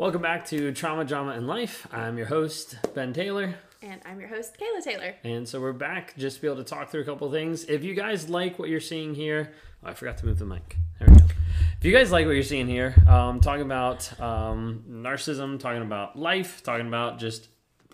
Welcome 0.00 0.22
back 0.22 0.46
to 0.46 0.72
Trauma, 0.72 1.04
Drama, 1.04 1.32
and 1.32 1.46
Life. 1.46 1.86
I'm 1.92 2.16
your 2.16 2.26
host, 2.26 2.74
Ben 2.94 3.12
Taylor. 3.12 3.54
And 3.82 4.00
I'm 4.06 4.18
your 4.18 4.30
host, 4.30 4.56
Kayla 4.58 4.82
Taylor. 4.82 5.14
And 5.24 5.46
so 5.46 5.60
we're 5.60 5.74
back 5.74 6.16
just 6.16 6.36
to 6.36 6.40
be 6.40 6.48
able 6.48 6.56
to 6.56 6.64
talk 6.64 6.88
through 6.88 7.02
a 7.02 7.04
couple 7.04 7.30
things. 7.30 7.64
If 7.64 7.84
you 7.84 7.92
guys 7.92 8.30
like 8.30 8.58
what 8.58 8.70
you're 8.70 8.80
seeing 8.80 9.14
here, 9.14 9.52
oh, 9.84 9.90
I 9.90 9.92
forgot 9.92 10.16
to 10.16 10.24
move 10.24 10.38
the 10.38 10.46
mic. 10.46 10.78
There 10.98 11.08
we 11.10 11.16
go. 11.16 11.26
If 11.76 11.84
you 11.84 11.92
guys 11.92 12.10
like 12.10 12.24
what 12.24 12.32
you're 12.32 12.42
seeing 12.42 12.66
here, 12.66 12.94
um, 13.06 13.40
talking 13.40 13.66
about 13.66 14.18
um, 14.18 14.84
narcissism, 14.88 15.60
talking 15.60 15.82
about 15.82 16.18
life, 16.18 16.62
talking 16.62 16.86
about 16.86 17.18
just 17.18 17.48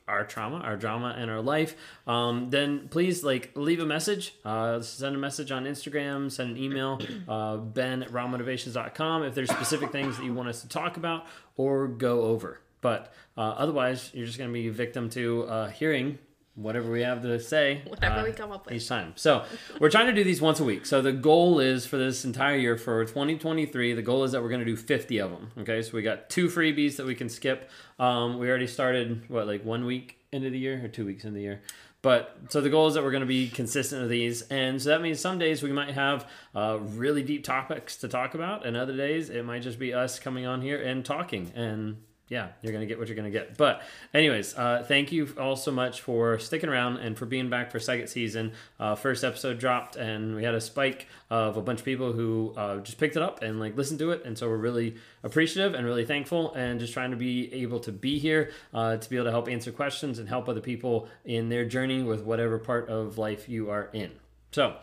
our 0.08 0.24
trauma, 0.24 0.58
our 0.58 0.76
drama, 0.76 1.14
and 1.18 1.30
our 1.30 1.40
life, 1.40 1.76
um, 2.06 2.50
then 2.50 2.88
please 2.88 3.24
like 3.24 3.50
leave 3.54 3.80
a 3.80 3.86
message. 3.86 4.34
Uh, 4.44 4.80
send 4.80 5.16
a 5.16 5.18
message 5.18 5.50
on 5.50 5.64
Instagram, 5.64 6.30
send 6.30 6.50
an 6.50 6.56
email, 6.56 7.00
uh, 7.28 7.56
ben 7.56 8.02
at 8.02 8.10
rawmotivations.com 8.10 9.24
if 9.24 9.34
there's 9.34 9.50
specific 9.50 9.90
things 9.92 10.16
that 10.16 10.24
you 10.24 10.32
want 10.32 10.48
us 10.48 10.60
to 10.62 10.68
talk 10.68 10.96
about 10.96 11.26
or 11.56 11.88
go 11.88 12.22
over. 12.22 12.60
But 12.80 13.12
uh, 13.36 13.40
otherwise, 13.40 14.10
you're 14.14 14.26
just 14.26 14.38
going 14.38 14.50
to 14.50 14.54
be 14.54 14.68
victim 14.68 15.10
to 15.10 15.44
uh, 15.44 15.68
hearing 15.70 16.18
whatever 16.56 16.90
we 16.90 17.02
have 17.02 17.22
to 17.22 17.38
say 17.38 17.82
whatever 17.86 18.20
uh, 18.20 18.24
we 18.24 18.32
come 18.32 18.50
up 18.50 18.66
with. 18.66 18.74
each 18.74 18.88
time. 18.88 19.12
So 19.14 19.44
we're 19.78 19.90
trying 19.90 20.06
to 20.06 20.12
do 20.12 20.24
these 20.24 20.40
once 20.40 20.58
a 20.58 20.64
week. 20.64 20.86
So 20.86 21.00
the 21.00 21.12
goal 21.12 21.60
is 21.60 21.86
for 21.86 21.96
this 21.96 22.24
entire 22.24 22.56
year 22.56 22.76
for 22.76 23.04
2023 23.04 23.92
the 23.92 24.02
goal 24.02 24.24
is 24.24 24.32
that 24.32 24.42
we're 24.42 24.48
going 24.48 24.60
to 24.60 24.66
do 24.66 24.76
50 24.76 25.18
of 25.18 25.30
them 25.30 25.50
okay? 25.58 25.82
So 25.82 25.92
we 25.92 26.02
got 26.02 26.28
two 26.28 26.48
freebies 26.48 26.96
that 26.96 27.06
we 27.06 27.14
can 27.14 27.28
skip. 27.28 27.70
Um, 27.98 28.38
we 28.38 28.48
already 28.48 28.66
started 28.66 29.28
what 29.28 29.46
like 29.46 29.64
one 29.64 29.84
week 29.84 30.18
into 30.32 30.50
the 30.50 30.58
year 30.58 30.84
or 30.84 30.88
two 30.88 31.06
weeks 31.06 31.24
in 31.24 31.34
the 31.34 31.40
year? 31.40 31.62
But 32.02 32.38
so 32.50 32.60
the 32.60 32.70
goal 32.70 32.86
is 32.86 32.94
that 32.94 33.02
we're 33.02 33.10
going 33.10 33.22
to 33.22 33.26
be 33.26 33.48
consistent 33.48 34.02
with 34.02 34.10
these. 34.10 34.42
And 34.42 34.80
so 34.80 34.90
that 34.90 35.02
means 35.02 35.18
some 35.18 35.38
days 35.38 35.62
we 35.62 35.72
might 35.72 35.94
have 35.94 36.28
uh, 36.54 36.78
really 36.80 37.22
deep 37.22 37.42
topics 37.42 37.96
to 37.96 38.08
talk 38.08 38.34
about 38.34 38.64
and 38.64 38.76
other 38.76 38.96
days 38.96 39.28
it 39.28 39.44
might 39.44 39.62
just 39.62 39.78
be 39.78 39.92
us 39.92 40.18
coming 40.18 40.46
on 40.46 40.62
here 40.62 40.80
and 40.80 41.04
talking. 41.04 41.50
And 41.56 41.96
yeah, 42.28 42.48
you're 42.60 42.72
gonna 42.72 42.86
get 42.86 42.98
what 42.98 43.06
you're 43.06 43.16
gonna 43.16 43.30
get. 43.30 43.56
But 43.56 43.82
anyways, 44.12 44.56
uh, 44.56 44.84
thank 44.86 45.12
you 45.12 45.32
all 45.38 45.54
so 45.54 45.70
much 45.70 46.00
for 46.00 46.38
sticking 46.40 46.68
around 46.68 46.96
and 46.96 47.16
for 47.16 47.24
being 47.24 47.48
back 47.48 47.70
for 47.70 47.78
second 47.78 48.08
season. 48.08 48.52
Uh, 48.80 48.96
first 48.96 49.22
episode 49.22 49.58
dropped, 49.58 49.94
and 49.94 50.34
we 50.34 50.42
had 50.42 50.54
a 50.54 50.60
spike 50.60 51.06
of 51.30 51.56
a 51.56 51.62
bunch 51.62 51.78
of 51.80 51.84
people 51.84 52.12
who 52.12 52.52
uh, 52.56 52.78
just 52.78 52.98
picked 52.98 53.16
it 53.16 53.22
up 53.22 53.42
and 53.42 53.60
like 53.60 53.76
listened 53.76 54.00
to 54.00 54.10
it, 54.10 54.24
and 54.24 54.36
so 54.36 54.48
we're 54.48 54.56
really 54.56 54.96
appreciative 55.22 55.74
and 55.74 55.86
really 55.86 56.04
thankful, 56.04 56.52
and 56.54 56.80
just 56.80 56.92
trying 56.92 57.12
to 57.12 57.16
be 57.16 57.52
able 57.54 57.78
to 57.78 57.92
be 57.92 58.18
here 58.18 58.50
uh, 58.74 58.96
to 58.96 59.08
be 59.08 59.16
able 59.16 59.26
to 59.26 59.30
help 59.30 59.48
answer 59.48 59.70
questions 59.70 60.18
and 60.18 60.28
help 60.28 60.48
other 60.48 60.60
people 60.60 61.08
in 61.24 61.48
their 61.48 61.64
journey 61.64 62.02
with 62.02 62.22
whatever 62.22 62.58
part 62.58 62.88
of 62.88 63.18
life 63.18 63.48
you 63.48 63.70
are 63.70 63.88
in. 63.92 64.10
So. 64.50 64.76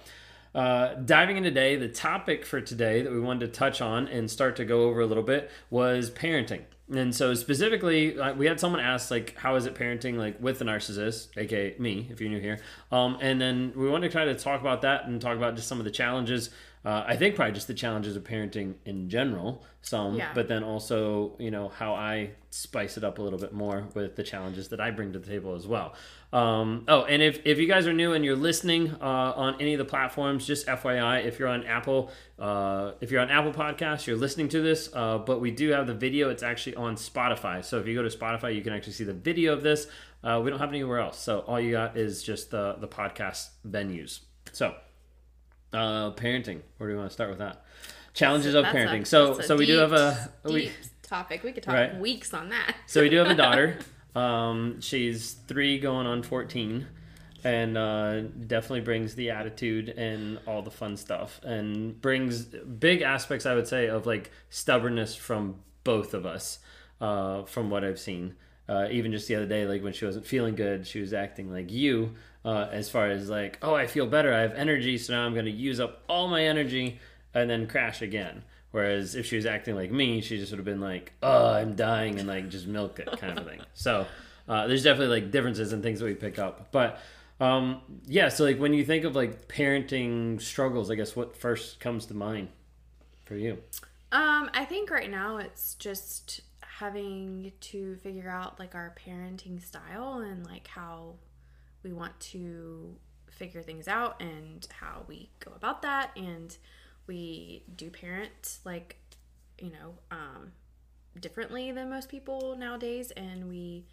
Uh, 0.53 0.93
diving 0.95 1.37
in 1.37 1.43
today, 1.43 1.75
the 1.75 1.87
topic 1.87 2.45
for 2.45 2.61
today 2.61 3.01
that 3.01 3.11
we 3.11 3.19
wanted 3.19 3.51
to 3.51 3.59
touch 3.59 3.81
on 3.81 4.07
and 4.07 4.29
start 4.29 4.55
to 4.55 4.65
go 4.65 4.83
over 4.83 5.01
a 5.01 5.05
little 5.05 5.23
bit 5.23 5.49
was 5.69 6.11
parenting. 6.11 6.61
And 6.93 7.15
so 7.15 7.33
specifically, 7.33 8.15
we 8.37 8.45
had 8.45 8.59
someone 8.59 8.81
ask 8.81 9.09
like, 9.09 9.35
"How 9.37 9.55
is 9.55 9.65
it 9.65 9.73
parenting 9.73 10.17
like 10.17 10.39
with 10.39 10.61
a 10.61 10.65
narcissist, 10.65 11.29
aka 11.37 11.75
me, 11.79 12.07
if 12.11 12.21
you're 12.21 12.29
new 12.29 12.39
here?" 12.39 12.59
Um, 12.91 13.17
and 13.21 13.41
then 13.41 13.73
we 13.75 13.89
wanted 13.89 14.09
to 14.09 14.11
try 14.11 14.25
to 14.25 14.35
talk 14.35 14.61
about 14.61 14.81
that 14.81 15.05
and 15.07 15.19
talk 15.19 15.37
about 15.37 15.55
just 15.55 15.67
some 15.67 15.79
of 15.79 15.85
the 15.85 15.91
challenges. 15.91 16.49
Uh, 16.85 17.03
I 17.07 17.15
think 17.15 17.35
probably 17.35 17.53
just 17.53 17.67
the 17.67 17.73
challenges 17.73 18.17
of 18.17 18.23
parenting 18.25 18.73
in 18.85 19.09
general, 19.09 19.63
some, 19.81 20.15
yeah. 20.15 20.31
but 20.33 20.49
then 20.49 20.63
also 20.63 21.33
you 21.39 21.49
know 21.49 21.69
how 21.69 21.93
I 21.93 22.31
spice 22.49 22.97
it 22.97 23.03
up 23.05 23.19
a 23.19 23.21
little 23.21 23.39
bit 23.39 23.53
more 23.53 23.87
with 23.93 24.15
the 24.17 24.23
challenges 24.23 24.67
that 24.69 24.81
I 24.81 24.91
bring 24.91 25.13
to 25.13 25.19
the 25.19 25.27
table 25.27 25.55
as 25.55 25.65
well. 25.65 25.93
Um, 26.33 26.83
oh, 26.87 27.03
and 27.03 27.21
if, 27.21 27.39
if 27.45 27.59
you 27.59 27.67
guys 27.67 27.85
are 27.85 27.93
new 27.93 28.13
and 28.13 28.25
you're 28.25 28.35
listening 28.35 28.95
uh, 28.99 29.33
on 29.35 29.61
any 29.61 29.75
of 29.75 29.77
the 29.77 29.85
platforms, 29.85 30.47
just 30.47 30.65
FYI, 30.65 31.25
if 31.25 31.37
you're 31.37 31.47
on 31.47 31.63
Apple, 31.63 32.11
uh, 32.39 32.93
if 33.01 33.11
you're 33.11 33.21
on 33.21 33.29
Apple 33.29 33.53
Podcasts, 33.53 34.07
you're 34.07 34.17
listening 34.17 34.49
to 34.49 34.61
this. 34.61 34.89
Uh, 34.93 35.19
but 35.19 35.39
we 35.39 35.51
do 35.51 35.69
have 35.69 35.87
the 35.87 35.93
video; 35.93 36.29
it's 36.29 36.43
actually 36.43 36.75
on 36.75 36.95
Spotify. 36.95 37.63
So 37.63 37.79
if 37.79 37.87
you 37.87 37.93
go 37.93 38.01
to 38.01 38.15
Spotify, 38.15 38.55
you 38.55 38.61
can 38.61 38.73
actually 38.73 38.93
see 38.93 39.03
the 39.03 39.13
video 39.13 39.53
of 39.53 39.63
this. 39.63 39.87
Uh, 40.23 40.41
we 40.43 40.49
don't 40.49 40.59
have 40.59 40.69
anywhere 40.69 40.99
else, 40.99 41.19
so 41.19 41.39
all 41.39 41.59
you 41.59 41.71
got 41.71 41.95
is 41.95 42.23
just 42.23 42.51
the 42.51 42.75
the 42.79 42.87
podcast 42.87 43.49
venues. 43.67 44.21
So, 44.51 44.75
uh, 45.73 46.11
parenting. 46.11 46.61
Where 46.77 46.89
do 46.89 46.93
you 46.93 46.99
want 46.99 47.09
to 47.09 47.13
start 47.13 47.29
with 47.29 47.39
that? 47.39 47.63
Challenges 48.13 48.53
of 48.53 48.65
parenting. 48.65 49.01
A, 49.01 49.05
so 49.05 49.41
so 49.41 49.55
we 49.55 49.65
do 49.65 49.77
have 49.77 49.93
a 49.93 50.31
we, 50.43 50.71
topic. 51.01 51.43
We 51.43 51.51
could 51.51 51.63
talk 51.63 51.73
right. 51.73 51.99
weeks 51.99 52.33
on 52.33 52.49
that. 52.49 52.75
so 52.85 53.01
we 53.01 53.09
do 53.09 53.17
have 53.17 53.27
a 53.27 53.35
daughter. 53.35 53.79
Um, 54.15 54.79
she's 54.79 55.33
three 55.33 55.79
going 55.79 56.05
on 56.05 56.21
14 56.21 56.85
and 57.43 57.77
uh, 57.77 58.21
definitely 58.21 58.81
brings 58.81 59.15
the 59.15 59.31
attitude 59.31 59.89
and 59.89 60.39
all 60.47 60.61
the 60.61 60.71
fun 60.71 60.95
stuff 60.97 61.41
and 61.43 61.99
brings 61.99 62.45
big 62.45 63.01
aspects, 63.01 63.45
I 63.45 63.55
would 63.55 63.67
say, 63.67 63.87
of 63.87 64.05
like 64.05 64.31
stubbornness 64.49 65.15
from 65.15 65.55
both 65.83 66.13
of 66.13 66.25
us 66.25 66.59
uh, 67.01 67.43
from 67.43 67.69
what 67.69 67.83
I've 67.83 67.99
seen. 67.99 68.35
Uh, 68.67 68.87
even 68.91 69.11
just 69.11 69.27
the 69.27 69.35
other 69.35 69.45
day, 69.45 69.65
like 69.65 69.83
when 69.83 69.93
she 69.93 70.05
wasn't 70.05 70.25
feeling 70.25 70.55
good, 70.55 70.87
she 70.87 71.01
was 71.01 71.13
acting 71.13 71.51
like 71.51 71.69
you, 71.69 72.15
uh, 72.45 72.67
as 72.71 72.89
far 72.89 73.07
as 73.07 73.29
like, 73.29 73.57
oh, 73.61 73.75
I 73.75 73.87
feel 73.87 74.07
better, 74.07 74.33
I 74.33 74.39
have 74.39 74.53
energy, 74.53 74.97
so 74.97 75.13
now 75.13 75.25
I'm 75.25 75.33
going 75.33 75.45
to 75.45 75.51
use 75.51 75.79
up 75.79 76.01
all 76.07 76.29
my 76.29 76.45
energy 76.45 76.99
and 77.33 77.49
then 77.49 77.67
crash 77.67 78.01
again. 78.01 78.43
Whereas 78.71 79.15
if 79.15 79.25
she 79.25 79.35
was 79.35 79.45
acting 79.45 79.75
like 79.75 79.91
me, 79.91 80.21
she 80.21 80.37
just 80.37 80.51
would 80.51 80.57
have 80.57 80.65
been 80.65 80.81
like, 80.81 81.13
"Oh, 81.21 81.53
I'm 81.53 81.75
dying," 81.75 82.19
and 82.19 82.27
like 82.27 82.49
just 82.49 82.65
milk 82.65 82.99
it 82.99 83.07
kind 83.19 83.37
of 83.37 83.45
thing. 83.45 83.61
So 83.75 84.07
uh, 84.47 84.65
there's 84.65 84.83
definitely 84.83 85.21
like 85.21 85.31
differences 85.31 85.73
and 85.73 85.83
things 85.83 85.99
that 85.99 86.05
we 86.05 86.15
pick 86.15 86.39
up. 86.39 86.71
But 86.71 86.99
um, 87.39 87.81
yeah, 88.07 88.29
so 88.29 88.43
like 88.43 88.57
when 88.59 88.73
you 88.73 88.83
think 88.83 89.05
of 89.05 89.15
like 89.15 89.47
parenting 89.47 90.41
struggles, 90.41 90.89
I 90.89 90.95
guess 90.95 91.15
what 91.15 91.37
first 91.37 91.79
comes 91.79 92.07
to 92.07 92.15
mind 92.15 92.47
for 93.25 93.35
you? 93.35 93.59
Um, 94.11 94.49
I 94.53 94.65
think 94.65 94.89
right 94.89 95.09
now 95.09 95.37
it's 95.37 95.75
just 95.75 96.41
having 96.79 97.51
to 97.59 97.95
figure 97.97 98.29
out 98.29 98.59
like 98.59 98.73
our 98.73 98.95
parenting 99.05 99.63
style 99.63 100.19
and 100.19 100.45
like 100.45 100.67
how 100.67 101.13
we 101.83 101.93
want 101.93 102.19
to 102.19 102.95
figure 103.29 103.61
things 103.61 103.87
out 103.87 104.19
and 104.21 104.67
how 104.79 105.03
we 105.07 105.29
go 105.39 105.51
about 105.55 105.81
that. 105.83 106.11
And 106.15 106.55
we 107.05 107.63
do 107.75 107.89
parent 107.89 108.59
like 108.63 108.97
you 109.59 109.71
know 109.71 109.93
um, 110.09 110.53
differently 111.19 111.71
than 111.71 111.89
most 111.89 112.09
people 112.09 112.55
nowadays. 112.57 113.11
And 113.11 113.49
we 113.49 113.85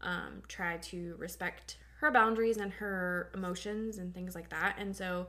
um, 0.00 0.42
try 0.48 0.78
to 0.78 1.14
respect 1.18 1.76
her 2.00 2.10
boundaries 2.10 2.56
and 2.56 2.72
her 2.72 3.30
emotions 3.34 3.98
and 3.98 4.12
things 4.12 4.34
like 4.34 4.50
that. 4.50 4.76
And 4.78 4.94
so 4.96 5.28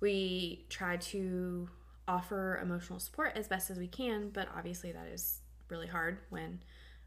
we 0.00 0.66
try 0.68 0.96
to 0.96 1.68
offer 2.08 2.58
emotional 2.60 2.98
support 2.98 3.32
as 3.36 3.46
best 3.46 3.70
as 3.70 3.78
we 3.78 3.86
can. 3.86 4.30
But 4.30 4.48
obviously 4.56 4.90
that 4.90 5.06
is 5.06 5.41
really 5.72 5.88
hard 5.88 6.18
when 6.30 6.60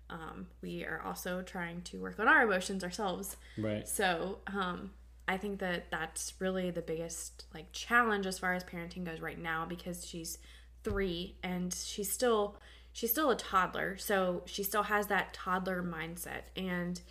um, 0.09 0.47
we 0.61 0.83
are 0.83 1.01
also 1.05 1.41
trying 1.41 1.81
to 1.83 2.01
work 2.01 2.19
on 2.19 2.27
our 2.27 2.43
emotions 2.43 2.83
ourselves. 2.83 3.37
Right. 3.57 3.87
So 3.87 4.39
um, 4.47 4.91
I 5.27 5.37
think 5.37 5.59
that 5.59 5.89
that's 5.89 6.33
really 6.39 6.71
the 6.71 6.81
biggest 6.81 7.45
like 7.53 7.71
challenge 7.71 8.25
as 8.25 8.37
far 8.37 8.53
as 8.53 8.63
parenting 8.63 9.05
goes 9.05 9.21
right 9.21 9.41
now 9.41 9.65
because 9.65 10.05
she's 10.05 10.37
3 10.83 11.37
and 11.41 11.73
she's 11.73 12.11
still 12.11 12.57
she's 12.93 13.11
still 13.11 13.29
a 13.29 13.35
toddler. 13.35 13.97
So 13.97 14.43
she 14.45 14.63
still 14.63 14.83
has 14.83 15.07
that 15.07 15.33
toddler 15.33 15.83
mindset. 15.83 16.43
And 16.55 17.01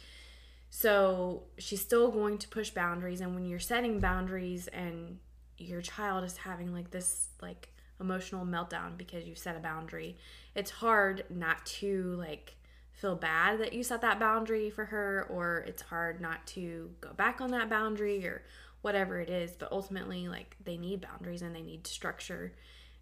so 0.70 1.44
she's 1.58 1.80
still 1.80 2.10
going 2.10 2.38
to 2.38 2.48
push 2.48 2.70
boundaries. 2.70 3.20
And 3.20 3.34
when 3.34 3.46
you're 3.46 3.58
setting 3.58 4.00
boundaries 4.00 4.66
and 4.68 5.18
your 5.58 5.82
child 5.82 6.24
is 6.24 6.38
having 6.38 6.72
like 6.72 6.90
this 6.90 7.28
like 7.40 7.68
emotional 8.00 8.44
meltdown 8.44 8.96
because 8.96 9.24
you 9.24 9.34
set 9.34 9.56
a 9.56 9.60
boundary, 9.60 10.16
it's 10.54 10.70
hard 10.70 11.24
not 11.30 11.64
to 11.66 12.14
like 12.18 12.56
feel 12.94 13.16
bad 13.16 13.58
that 13.58 13.72
you 13.72 13.82
set 13.82 14.00
that 14.00 14.20
boundary 14.20 14.70
for 14.70 14.86
her 14.86 15.26
or 15.28 15.64
it's 15.66 15.82
hard 15.82 16.20
not 16.20 16.46
to 16.46 16.90
go 17.00 17.12
back 17.12 17.40
on 17.40 17.50
that 17.50 17.68
boundary 17.68 18.24
or 18.26 18.42
whatever 18.82 19.20
it 19.20 19.28
is 19.28 19.52
but 19.58 19.70
ultimately 19.72 20.28
like 20.28 20.56
they 20.64 20.76
need 20.76 21.00
boundaries 21.00 21.42
and 21.42 21.54
they 21.54 21.60
need 21.60 21.86
structure 21.86 22.52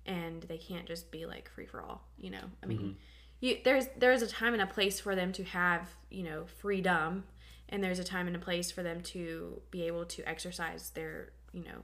and 0.06 0.42
they 0.44 0.56
can't 0.56 0.86
just 0.86 1.10
be 1.10 1.26
like 1.26 1.48
free 1.50 1.66
for 1.66 1.82
all 1.82 2.02
you 2.18 2.30
know 2.30 2.44
i 2.62 2.66
mean 2.66 2.78
mm-hmm. 2.78 2.92
you 3.40 3.58
there's 3.64 3.86
there's 3.98 4.22
a 4.22 4.26
time 4.26 4.54
and 4.54 4.62
a 4.62 4.66
place 4.66 4.98
for 4.98 5.14
them 5.14 5.30
to 5.30 5.44
have 5.44 5.90
you 6.10 6.22
know 6.22 6.44
freedom 6.46 7.24
and 7.68 7.84
there's 7.84 7.98
a 7.98 8.04
time 8.04 8.26
and 8.26 8.34
a 8.34 8.38
place 8.40 8.70
for 8.70 8.82
them 8.82 9.00
to 9.02 9.60
be 9.70 9.86
able 9.86 10.04
to 10.06 10.26
exercise 10.26 10.90
their 10.90 11.32
you 11.52 11.62
know 11.62 11.82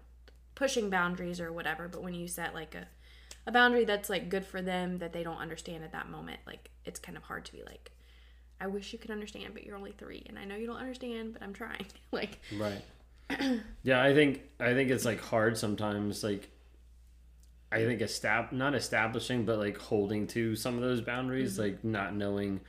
pushing 0.55 0.89
boundaries 0.89 1.41
or 1.41 1.53
whatever 1.53 1.89
but 1.89 2.03
when 2.03 2.15
you 2.15 2.27
set 2.27 2.55
like 2.55 2.75
a 2.75 2.89
a 3.49 3.53
boundary 3.53 3.85
that's 3.85 4.09
like 4.09 4.29
good 4.29 4.45
for 4.45 4.63
them 4.63 4.99
that 4.99 5.13
they 5.13 5.25
don't 5.25 5.39
understand 5.39 5.83
at 5.83 5.91
that 5.93 6.09
moment 6.09 6.39
like 6.47 6.71
it's 6.85 7.01
kind 7.01 7.17
of 7.17 7.25
hard 7.25 7.45
to 7.45 7.53
be 7.53 7.63
like 7.65 7.91
I 8.61 8.67
wish 8.67 8.93
you 8.93 8.99
could 8.99 9.11
understand, 9.11 9.55
but 9.55 9.65
you're 9.65 9.77
only 9.77 9.93
three, 9.93 10.25
and 10.29 10.39
I 10.39 10.45
know 10.45 10.57
you 10.57 10.67
don't 10.67 10.79
understand, 10.79 11.33
but 11.33 11.43
I'm 11.43 11.53
trying. 11.53 11.87
like, 12.13 12.41
right. 12.57 12.83
yeah, 13.83 14.03
I 14.03 14.15
think 14.15 14.43
I 14.59 14.75
think 14.75 14.91
it's 14.91 15.05
like 15.05 15.21
hard 15.21 15.57
sometimes. 15.57 16.25
Like, 16.25 16.49
I 17.71 17.85
think 17.85 18.01
estab 18.01 18.53
not 18.53 18.75
establishing, 18.75 19.45
but 19.45 19.59
like 19.59 19.79
holding 19.79 20.27
to 20.29 20.57
some 20.57 20.75
of 20.75 20.81
those 20.81 21.01
boundaries, 21.01 21.53
mm-hmm. 21.53 21.63
like 21.63 21.85
not 21.85 22.15
knowing 22.15 22.61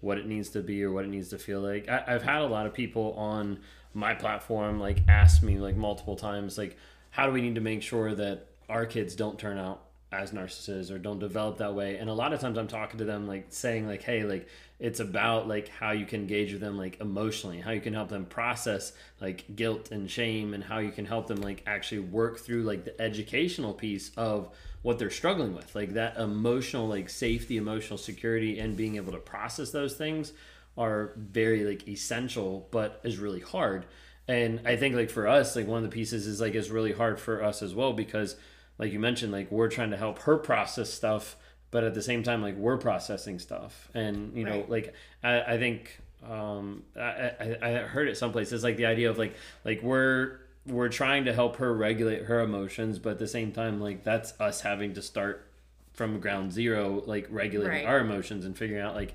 what 0.00 0.18
it 0.18 0.26
needs 0.26 0.50
to 0.50 0.62
be 0.62 0.82
or 0.82 0.90
what 0.90 1.04
it 1.04 1.08
needs 1.08 1.28
to 1.28 1.38
feel 1.38 1.60
like. 1.60 1.88
I, 1.88 2.02
I've 2.06 2.22
had 2.22 2.42
a 2.42 2.46
lot 2.46 2.66
of 2.66 2.74
people 2.74 3.12
on 3.14 3.60
my 3.94 4.14
platform 4.14 4.78
like 4.78 5.02
ask 5.08 5.42
me 5.42 5.58
like 5.58 5.76
multiple 5.76 6.16
times, 6.16 6.58
like, 6.58 6.76
how 7.10 7.26
do 7.26 7.32
we 7.32 7.40
need 7.40 7.54
to 7.54 7.60
make 7.60 7.82
sure 7.82 8.14
that 8.14 8.46
our 8.68 8.84
kids 8.84 9.14
don't 9.14 9.38
turn 9.38 9.58
out 9.58 9.85
as 10.22 10.32
narcissists 10.32 10.90
or 10.90 10.98
don't 10.98 11.18
develop 11.18 11.58
that 11.58 11.74
way. 11.74 11.96
And 11.96 12.10
a 12.10 12.14
lot 12.14 12.32
of 12.32 12.40
times 12.40 12.58
i'm 12.58 12.68
talking 12.68 12.98
to 12.98 13.04
them 13.04 13.26
like 13.26 13.46
saying 13.50 13.86
like 13.86 14.02
hey 14.02 14.24
like 14.24 14.48
it's 14.78 15.00
about 15.00 15.48
like 15.48 15.68
how 15.68 15.92
you 15.92 16.04
can 16.04 16.20
engage 16.20 16.52
with 16.52 16.60
them 16.60 16.76
like 16.76 17.00
emotionally 17.00 17.60
how 17.60 17.70
you 17.70 17.80
can 17.80 17.94
help 17.94 18.10
them 18.10 18.26
process 18.26 18.92
like 19.22 19.56
guilt 19.56 19.90
and 19.90 20.10
shame 20.10 20.52
and 20.52 20.62
how 20.62 20.78
you 20.78 20.90
can 20.90 21.06
help 21.06 21.26
them 21.26 21.40
like 21.40 21.62
actually 21.66 22.00
work 22.00 22.38
through 22.38 22.62
like 22.62 22.84
the 22.84 23.00
educational 23.00 23.72
piece 23.72 24.10
of 24.16 24.50
what 24.86 25.00
they're 25.00 25.10
struggling 25.10 25.52
with. 25.52 25.74
Like 25.74 25.94
that 25.94 26.16
emotional 26.16 26.86
like 26.86 27.08
safety 27.10 27.56
emotional 27.56 27.98
security 27.98 28.60
and 28.60 28.76
being 28.76 28.94
able 28.94 29.10
to 29.12 29.18
process 29.18 29.72
those 29.72 29.94
things 29.94 30.32
are 30.78 31.12
very 31.16 31.64
like 31.64 31.88
essential 31.88 32.68
but 32.70 33.00
is 33.02 33.18
really 33.18 33.40
hard. 33.40 33.84
And 34.28 34.60
i 34.64 34.76
think 34.76 34.94
like 34.94 35.10
for 35.10 35.26
us 35.26 35.56
like 35.56 35.66
one 35.66 35.84
of 35.84 35.90
the 35.90 35.94
pieces 35.94 36.28
is 36.28 36.40
like 36.40 36.54
it's 36.54 36.68
really 36.68 36.92
hard 36.92 37.18
for 37.18 37.42
us 37.42 37.62
as 37.62 37.74
well 37.74 37.92
because 37.92 38.36
like 38.78 38.92
you 38.92 38.98
mentioned 39.00 39.32
like 39.32 39.50
we're 39.50 39.68
trying 39.68 39.90
to 39.90 39.96
help 39.96 40.18
her 40.20 40.36
process 40.36 40.92
stuff 40.92 41.36
but 41.70 41.82
at 41.84 41.94
the 41.94 42.02
same 42.02 42.22
time 42.22 42.42
like 42.42 42.56
we're 42.56 42.76
processing 42.76 43.38
stuff 43.38 43.88
and 43.94 44.36
you 44.36 44.44
know 44.44 44.60
Right. 44.60 44.70
like 44.70 44.94
i, 45.22 45.40
I 45.54 45.58
think 45.58 46.00
um 46.28 46.82
I, 46.96 47.00
I 47.40 47.58
i 47.62 47.70
heard 47.78 48.08
it 48.08 48.16
someplace 48.16 48.52
it's 48.52 48.64
like 48.64 48.76
the 48.76 48.86
idea 48.86 49.10
of 49.10 49.18
like 49.18 49.34
like 49.64 49.82
we're 49.82 50.38
we're 50.66 50.88
trying 50.88 51.24
to 51.26 51.32
help 51.32 51.56
her 51.56 51.72
regulate 51.72 52.24
her 52.24 52.40
emotions 52.40 52.98
but 52.98 53.10
at 53.10 53.18
the 53.18 53.28
same 53.28 53.52
time 53.52 53.80
like 53.80 54.02
that's 54.04 54.38
us 54.40 54.60
having 54.62 54.94
to 54.94 55.02
start 55.02 55.46
from 55.92 56.20
ground 56.20 56.52
zero 56.52 57.02
like 57.06 57.26
regulating 57.30 57.72
Right. 57.78 57.86
our 57.86 58.00
emotions 58.00 58.44
and 58.44 58.56
figuring 58.56 58.82
out 58.82 58.94
like 58.94 59.14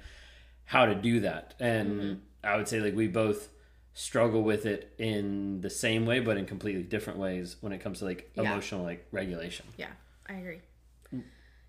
how 0.65 0.85
to 0.85 0.95
do 0.95 1.19
that 1.21 1.53
and 1.59 1.89
Mm-hmm. 2.01 2.13
i 2.43 2.55
would 2.57 2.67
say 2.67 2.79
like 2.79 2.95
we 2.95 3.07
both 3.07 3.49
struggle 3.93 4.41
with 4.43 4.65
it 4.65 4.93
in 4.97 5.61
the 5.61 5.69
same 5.69 6.05
way 6.05 6.19
but 6.19 6.37
in 6.37 6.45
completely 6.45 6.83
different 6.83 7.19
ways 7.19 7.57
when 7.61 7.73
it 7.73 7.79
comes 7.79 7.99
to 7.99 8.05
like 8.05 8.31
Yeah. 8.35 8.43
emotional 8.43 8.83
like 8.83 9.05
regulation 9.11 9.65
Yeah, 9.77 9.91
I 10.27 10.33
agree. 10.35 10.61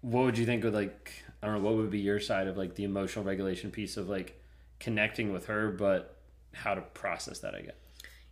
what 0.03 0.25
would 0.25 0.39
you 0.39 0.47
think 0.47 0.63
would 0.65 0.75
like 0.75 1.13
i 1.43 1.47
don't 1.47 1.57
know 1.63 1.69
what 1.69 1.77
would 1.77 1.91
be 1.91 1.99
your 2.01 2.21
side 2.21 2.47
of 2.47 2.57
like 2.57 2.75
the 2.77 2.85
emotional 2.85 3.25
regulation 3.25 3.71
piece 3.71 3.97
of 3.97 4.09
like 4.09 4.41
connecting 4.81 5.33
with 5.33 5.47
her 5.47 5.71
but 5.71 6.17
how 6.55 6.75
to 6.75 6.81
process 6.81 7.39
that 7.41 7.55
i 7.55 7.61
guess 7.61 7.75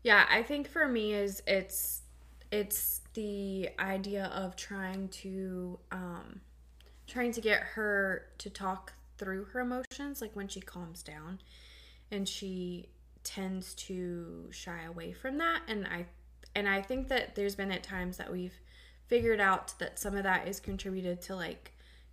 Yeah, 0.03 0.25
I 0.31 0.43
think 0.43 0.67
for 0.69 0.87
me 0.89 1.13
is 1.15 1.43
it's 1.47 2.03
it's 2.51 3.01
the 3.15 3.69
idea 3.79 4.27
of 4.35 4.57
trying 4.57 5.09
to 5.23 5.79
um 5.93 6.41
trying 7.07 7.33
to 7.33 7.41
get 7.41 7.61
her 7.75 8.27
to 8.39 8.49
talk 8.51 8.93
through 9.19 9.45
her 9.53 9.61
emotions 9.61 10.21
like 10.21 10.35
when 10.35 10.49
she 10.49 10.61
calms 10.61 11.03
down 11.03 11.41
and 12.11 12.27
she 12.29 12.89
tends 13.25 13.75
to 13.75 14.47
shy 14.51 14.83
away 14.85 15.13
from 15.13 15.39
that 15.39 15.63
and 15.69 15.87
I 15.87 16.07
and 16.55 16.69
I 16.69 16.83
think 16.83 17.09
that 17.09 17.37
there's 17.37 17.55
been 17.55 17.71
at 17.71 17.83
times 17.83 18.17
that 18.17 18.33
we've 18.33 18.59
figured 19.07 19.41
out 19.41 19.79
that 19.79 19.99
some 19.99 20.17
of 20.17 20.25
that 20.25 20.49
is 20.49 20.59
contributed 20.61 21.21
to 21.23 21.37
like 21.37 21.73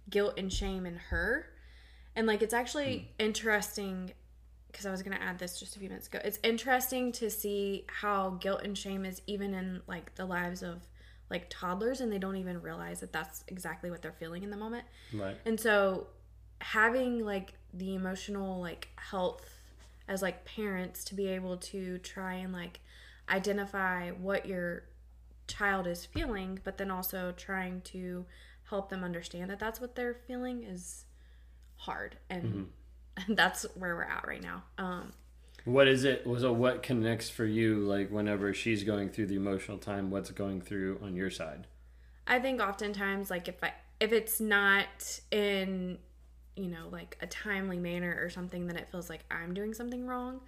guilt 0.09 0.35
and 0.37 0.51
shame 0.51 0.85
in 0.85 0.95
her 0.95 1.47
and 2.15 2.27
like 2.27 2.41
it's 2.41 2.53
actually 2.53 2.97
hmm. 2.97 3.25
interesting 3.25 4.11
because 4.67 4.85
I 4.85 4.91
was 4.91 5.01
going 5.01 5.17
to 5.17 5.23
add 5.23 5.39
this 5.39 5.59
just 5.59 5.75
a 5.75 5.79
few 5.79 5.89
minutes 5.89 6.07
ago. 6.07 6.19
It's 6.23 6.39
interesting 6.43 7.11
to 7.13 7.29
see 7.29 7.85
how 7.87 8.31
guilt 8.41 8.61
and 8.63 8.77
shame 8.77 9.05
is 9.05 9.21
even 9.25 9.53
in 9.53 9.81
like 9.87 10.13
the 10.15 10.25
lives 10.25 10.61
of 10.61 10.87
like 11.29 11.47
toddlers 11.49 12.01
and 12.01 12.11
they 12.11 12.19
don't 12.19 12.35
even 12.35 12.61
realize 12.61 12.99
that 12.99 13.11
that's 13.11 13.43
exactly 13.47 13.89
what 13.89 14.01
they're 14.01 14.11
feeling 14.11 14.43
in 14.43 14.49
the 14.49 14.57
moment. 14.57 14.85
right 15.13 15.37
And 15.45 15.59
so 15.59 16.07
having 16.59 17.25
like 17.25 17.53
the 17.73 17.95
emotional 17.95 18.61
like 18.61 18.89
health 18.97 19.56
as 20.07 20.21
like 20.21 20.45
parents 20.45 21.03
to 21.03 21.15
be 21.15 21.27
able 21.27 21.57
to 21.57 21.97
try 21.99 22.35
and 22.35 22.53
like 22.53 22.79
identify 23.29 24.09
what 24.11 24.45
your 24.45 24.83
child 25.47 25.87
is 25.87 26.05
feeling 26.05 26.59
but 26.63 26.77
then 26.77 26.91
also 26.91 27.33
trying 27.37 27.81
to 27.81 28.25
help 28.69 28.89
them 28.89 29.03
understand 29.03 29.49
that 29.49 29.59
that's 29.59 29.79
what 29.79 29.95
they're 29.95 30.13
feeling 30.27 30.63
is 30.63 31.05
hard 31.77 32.17
and 32.29 32.67
and 33.27 33.37
that's 33.37 33.63
where 33.75 33.95
we're 33.95 34.03
at 34.03 34.27
right 34.27 34.41
now. 34.41 34.63
Um 34.77 35.13
what 35.65 35.87
is 35.87 36.03
it 36.03 36.25
was 36.25 36.43
it 36.43 36.53
what 36.53 36.83
connects 36.83 37.29
for 37.29 37.45
you 37.45 37.79
like 37.79 38.09
whenever 38.09 38.53
she's 38.53 38.83
going 38.83 39.09
through 39.09 39.27
the 39.27 39.35
emotional 39.35 39.77
time 39.77 40.09
what's 40.09 40.31
going 40.31 40.61
through 40.61 40.99
on 41.03 41.15
your 41.15 41.29
side? 41.29 41.67
I 42.25 42.39
think 42.39 42.61
oftentimes 42.61 43.29
like 43.29 43.47
if 43.47 43.63
I 43.63 43.73
if 43.99 44.11
it's 44.11 44.39
not 44.39 45.19
in 45.31 45.97
you 46.57 46.67
know 46.67 46.87
like 46.91 47.17
a 47.21 47.27
timely 47.27 47.77
manner 47.77 48.17
or 48.21 48.29
something 48.29 48.67
then 48.67 48.75
it 48.75 48.89
feels 48.89 49.09
like 49.09 49.21
I'm 49.31 49.53
doing 49.53 49.73
something 49.73 50.05
wrong. 50.05 50.41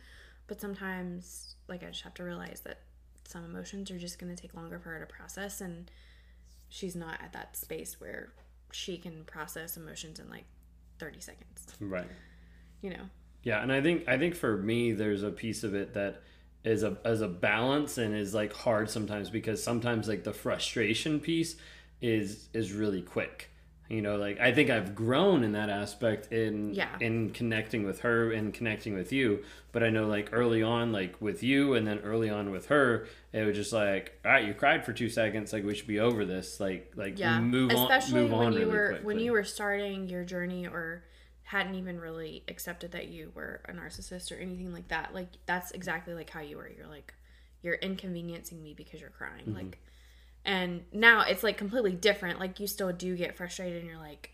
But 0.47 0.59
sometimes 0.59 1.55
like 1.67 1.83
I 1.83 1.87
just 1.87 2.03
have 2.03 2.13
to 2.15 2.23
realize 2.23 2.61
that 2.61 2.79
some 3.27 3.45
emotions 3.45 3.91
are 3.91 3.99
just 3.99 4.17
going 4.17 4.35
to 4.35 4.41
take 4.41 4.55
longer 4.55 4.79
for 4.79 4.89
her 4.89 4.99
to 4.99 5.05
process 5.05 5.61
and 5.61 5.91
she's 6.69 6.95
not 6.95 7.21
at 7.21 7.33
that 7.33 7.55
space 7.55 7.99
where 7.99 8.31
she 8.71 8.97
can 8.97 9.23
process 9.25 9.77
emotions 9.77 10.19
in 10.19 10.29
like 10.29 10.45
30 10.99 11.19
seconds. 11.19 11.67
Right. 11.79 12.07
You 12.81 12.91
know? 12.91 13.09
Yeah, 13.43 13.61
and 13.61 13.71
I 13.71 13.81
think 13.81 14.07
I 14.07 14.17
think 14.17 14.35
for 14.35 14.57
me 14.57 14.91
there's 14.91 15.23
a 15.23 15.31
piece 15.31 15.63
of 15.63 15.73
it 15.73 15.93
that 15.93 16.21
is 16.63 16.83
a 16.83 16.97
as 17.05 17.21
a 17.21 17.27
balance 17.27 17.97
and 17.97 18.13
is 18.13 18.33
like 18.33 18.51
hard 18.53 18.89
sometimes 18.89 19.29
because 19.29 19.63
sometimes 19.63 20.09
like 20.09 20.23
the 20.23 20.33
frustration 20.33 21.19
piece 21.19 21.55
is 22.01 22.49
is 22.53 22.73
really 22.73 23.01
quick. 23.01 23.49
You 23.89 24.03
know, 24.03 24.17
like 24.17 24.39
I 24.39 24.53
think 24.53 24.69
I've 24.69 24.93
grown 24.93 25.43
in 25.43 25.53
that 25.53 25.69
aspect 25.69 26.31
in 26.31 26.73
Yeah. 26.75 26.95
in 26.99 27.31
connecting 27.31 27.83
with 27.83 28.01
her 28.01 28.31
and 28.31 28.53
connecting 28.53 28.93
with 28.93 29.11
you. 29.11 29.43
But 29.71 29.83
I 29.83 29.89
know 29.89 30.05
like 30.07 30.29
early 30.31 30.61
on, 30.61 30.91
like 30.91 31.19
with 31.19 31.41
you 31.41 31.73
and 31.73 31.87
then 31.87 31.97
early 31.99 32.29
on 32.29 32.51
with 32.51 32.67
her, 32.67 33.07
it 33.33 33.43
was 33.45 33.55
just 33.55 33.73
like, 33.73 34.19
all 34.23 34.31
right, 34.31 34.45
you 34.45 34.53
cried 34.53 34.85
for 34.85 34.93
two 34.93 35.09
seconds, 35.09 35.51
like 35.53 35.63
we 35.65 35.73
should 35.73 35.87
be 35.87 35.99
over 35.99 36.23
this. 36.23 36.59
Like 36.59 36.91
like 36.95 37.17
yeah 37.17 37.39
move 37.39 37.71
especially 37.71 38.19
on 38.19 38.21
move 38.29 38.31
when 38.31 38.47
on 38.47 38.53
you 38.53 38.59
really 38.59 38.71
were 38.71 38.87
quickly. 38.89 39.05
when 39.05 39.19
you 39.19 39.31
were 39.31 39.43
starting 39.43 40.07
your 40.07 40.23
journey 40.23 40.67
or 40.67 41.03
hadn't 41.43 41.73
even 41.73 41.99
really 41.99 42.43
accepted 42.47 42.91
that 42.91 43.07
you 43.07 43.31
were 43.33 43.59
a 43.67 43.71
narcissist 43.73 44.31
or 44.31 44.35
anything 44.39 44.71
like 44.71 44.87
that 44.89 45.15
like 45.15 45.29
that's 45.47 45.71
exactly 45.71 46.13
like 46.13 46.29
how 46.29 46.41
you 46.41 46.55
were 46.57 46.69
you're 46.69 46.85
like 46.85 47.11
you're 47.63 47.73
inconveniencing 47.73 48.61
me 48.61 48.75
because 48.75 49.01
you're 49.01 49.09
crying 49.09 49.45
Mm-hmm. 49.47 49.55
like 49.55 49.79
and 50.49 50.81
now 50.91 51.21
it's 51.21 51.43
like 51.43 51.57
completely 51.57 51.93
different. 51.93 52.39
Like 52.39 52.59
you 52.59 52.67
still 52.67 52.91
do 52.91 53.15
get 53.15 53.37
frustrated 53.37 53.77
and 53.81 53.87
you're 53.89 53.99
like 53.99 54.31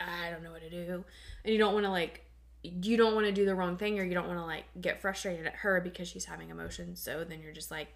i 0.00 0.30
don't 0.30 0.42
know 0.44 0.52
what 0.52 0.62
to 0.62 0.70
do. 0.70 1.04
And 1.44 1.52
you 1.52 1.58
don't 1.58 1.74
want 1.74 1.84
to 1.84 1.90
like 1.90 2.24
you 2.62 2.96
don't 2.96 3.14
want 3.14 3.26
to 3.26 3.32
do 3.32 3.44
the 3.44 3.54
wrong 3.54 3.76
thing 3.76 3.98
or 3.98 4.04
you 4.04 4.14
don't 4.14 4.26
want 4.26 4.38
to 4.38 4.44
like 4.44 4.64
get 4.80 5.00
frustrated 5.00 5.46
at 5.46 5.54
her 5.56 5.80
because 5.80 6.08
she's 6.08 6.24
having 6.24 6.50
emotions. 6.50 7.00
So 7.00 7.24
then 7.24 7.40
you're 7.42 7.52
just 7.52 7.70
like 7.70 7.88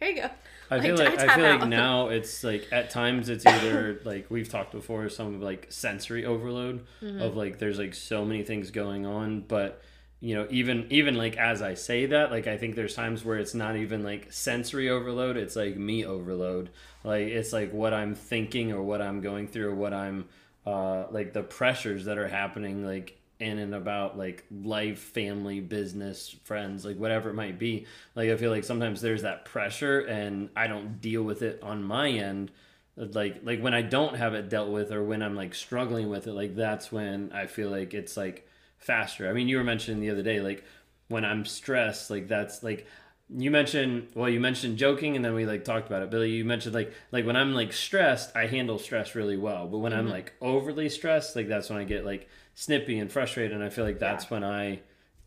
here 0.00 0.08
you 0.08 0.22
go. 0.22 0.30
I 0.70 0.80
feel 0.80 0.96
Like, 0.96 1.16
like 1.16 1.28
I 1.28 1.32
I 1.32 1.36
feel 1.36 1.44
like 1.60 1.68
now 1.84 2.08
it's 2.08 2.42
like 2.44 2.66
at 2.72 2.90
times 2.90 3.28
it's 3.28 3.46
either 3.46 4.00
like 4.04 4.26
we've 4.30 4.48
talked 4.48 4.72
before 4.72 5.08
some 5.08 5.40
like 5.40 5.66
sensory 5.70 6.24
overload 6.26 6.84
Mm-hmm. 7.02 7.22
of 7.22 7.36
like 7.36 7.58
there's 7.58 7.78
like 7.78 7.94
so 7.94 8.24
many 8.24 8.42
things 8.42 8.70
going 8.70 9.06
on 9.06 9.42
but 9.46 9.80
you 10.24 10.34
know 10.34 10.46
even 10.48 10.86
even 10.88 11.16
like 11.16 11.36
as 11.36 11.60
I 11.60 11.74
say 11.74 12.06
that 12.06 12.30
like 12.30 12.46
I 12.46 12.56
think 12.56 12.76
there's 12.76 12.94
times 12.94 13.24
where 13.24 13.36
it's 13.36 13.52
not 13.52 13.76
even 13.76 14.02
like 14.02 14.32
sensory 14.32 14.88
overload 14.88 15.36
it's 15.36 15.54
like 15.54 15.76
me 15.76 16.06
overload 16.06 16.70
like 17.04 17.26
it's 17.26 17.52
like 17.52 17.74
what 17.74 17.92
I'm 17.92 18.14
thinking 18.14 18.72
or 18.72 18.82
what 18.82 19.02
I'm 19.02 19.20
going 19.20 19.48
through 19.48 19.68
or 19.68 19.74
what 19.74 19.92
I'm 19.92 20.24
uh 20.64 21.04
like 21.10 21.34
the 21.34 21.42
pressures 21.42 22.06
that 22.06 22.16
are 22.16 22.26
happening 22.26 22.86
like 22.86 23.18
in 23.40 23.58
and 23.58 23.74
about 23.74 24.16
like 24.16 24.44
life, 24.50 24.98
family, 24.98 25.60
business, 25.60 26.34
friends, 26.44 26.84
like 26.84 26.96
whatever 26.96 27.28
it 27.28 27.34
might 27.34 27.58
be. 27.58 27.84
Like 28.14 28.30
I 28.30 28.36
feel 28.36 28.50
like 28.50 28.64
sometimes 28.64 29.02
there's 29.02 29.22
that 29.22 29.44
pressure 29.44 30.00
and 30.00 30.48
I 30.56 30.68
don't 30.68 31.00
deal 31.00 31.22
with 31.22 31.42
it 31.42 31.62
on 31.62 31.84
my 31.84 32.08
end. 32.08 32.50
Like 32.96 33.40
like 33.42 33.60
when 33.60 33.74
I 33.74 33.82
don't 33.82 34.16
have 34.16 34.32
it 34.34 34.48
dealt 34.48 34.70
with 34.70 34.90
or 34.90 35.04
when 35.04 35.22
I'm 35.22 35.34
like 35.34 35.54
struggling 35.54 36.08
with 36.08 36.26
it, 36.26 36.32
like 36.32 36.54
that's 36.54 36.90
when 36.90 37.30
I 37.32 37.46
feel 37.46 37.68
like 37.70 37.92
it's 37.92 38.16
like 38.16 38.48
faster. 38.84 39.28
I 39.28 39.32
mean, 39.32 39.48
you 39.48 39.56
were 39.56 39.64
mentioning 39.64 40.00
the 40.00 40.10
other 40.10 40.22
day, 40.22 40.40
like 40.40 40.64
when 41.08 41.24
I'm 41.24 41.44
stressed, 41.44 42.10
like 42.10 42.28
that's 42.28 42.62
like 42.62 42.86
you 43.30 43.50
mentioned 43.50 44.06
well 44.14 44.28
you 44.28 44.38
mentioned 44.38 44.76
joking 44.76 45.16
and 45.16 45.24
then 45.24 45.32
we 45.32 45.46
like 45.46 45.64
talked 45.64 45.86
about 45.86 46.02
it 46.02 46.10
billy 46.10 46.30
you 46.30 46.44
mentioned 46.44 46.74
like 46.74 46.92
like 47.10 47.24
when 47.24 47.36
i'm 47.36 47.54
like 47.54 47.72
stressed 47.72 48.34
i 48.36 48.46
handle 48.46 48.78
stress 48.78 49.14
really 49.14 49.36
well 49.36 49.66
but 49.66 49.78
when 49.78 49.94
i'm 49.94 50.04
mm-hmm. 50.04 50.12
like 50.12 50.34
overly 50.42 50.90
stressed 50.90 51.34
like 51.34 51.48
that's 51.48 51.70
when 51.70 51.78
i 51.78 51.84
get 51.84 52.04
like 52.04 52.28
snippy 52.54 52.98
and 52.98 53.10
frustrated 53.10 53.52
and 53.52 53.64
i 53.64 53.70
feel 53.70 53.84
like 53.84 53.98
that's 53.98 54.28
when 54.30 54.44
i 54.44 54.78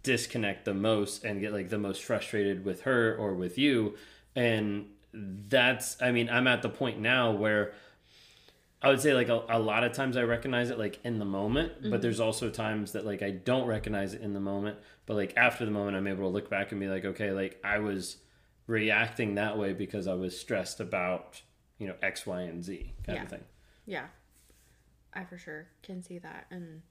disconnect 0.03 0.63
the 0.63 0.73
most 0.73 1.23
and 1.23 1.41
get 1.41 1.51
like 1.51 1.69
the 1.69 1.77
most 1.77 2.03
frustrated 2.03 2.63
with 2.63 2.81
her 2.81 3.15
or 3.15 3.33
with 3.33 3.57
you 3.57 3.95
and 4.35 4.85
that's 5.11 5.99
i 5.99 6.11
mean 6.11 6.29
i'm 6.29 6.47
at 6.47 6.61
the 6.61 6.69
point 6.69 6.99
now 6.99 7.31
where 7.31 7.73
I 8.81 8.89
would 8.89 9.01
say 9.01 9.13
like 9.13 9.29
a, 9.29 9.43
a 9.49 9.59
lot 9.59 9.83
of 9.83 9.93
times 9.93 10.17
I 10.17 10.23
recognize 10.23 10.69
it 10.69 10.77
like 10.77 10.99
in 11.03 11.17
the 11.17 11.25
moment, 11.25 11.73
but 11.81 11.89
mm-hmm. 11.89 12.01
there's 12.01 12.19
also 12.19 12.49
times 12.49 12.91
that 12.91 13.05
like 13.05 13.23
I 13.23 13.31
don't 13.31 13.65
recognize 13.67 14.13
it 14.13 14.21
in 14.21 14.33
the 14.33 14.39
moment, 14.39 14.77
but 15.05 15.15
like 15.15 15.33
after 15.35 15.65
the 15.65 15.71
moment 15.71 15.97
I'm 15.97 16.07
able 16.07 16.23
to 16.23 16.29
look 16.29 16.49
back 16.49 16.71
and 16.71 16.79
be 16.79 16.87
like, 16.87 17.03
okay, 17.03 17.31
like 17.31 17.59
I 17.63 17.79
was 17.79 18.17
reacting 18.67 19.35
that 19.35 19.57
way 19.57 19.73
because 19.73 20.07
I 20.07 20.13
was 20.13 20.39
stressed 20.39 20.79
about, 20.79 21.41
you 21.79 21.87
know, 21.87 21.95
X, 22.03 22.27
Y, 22.27 22.41
and 22.41 22.63
Z 22.63 22.93
kind 23.03 23.17
Yeah. 23.17 23.23
of 23.23 23.29
thing. 23.29 23.43
Yeah, 23.85 24.07
I 25.13 25.23
for 25.23 25.37
sure 25.37 25.67
can 25.81 26.03
see 26.03 26.19
that, 26.19 26.45
and 26.51 26.81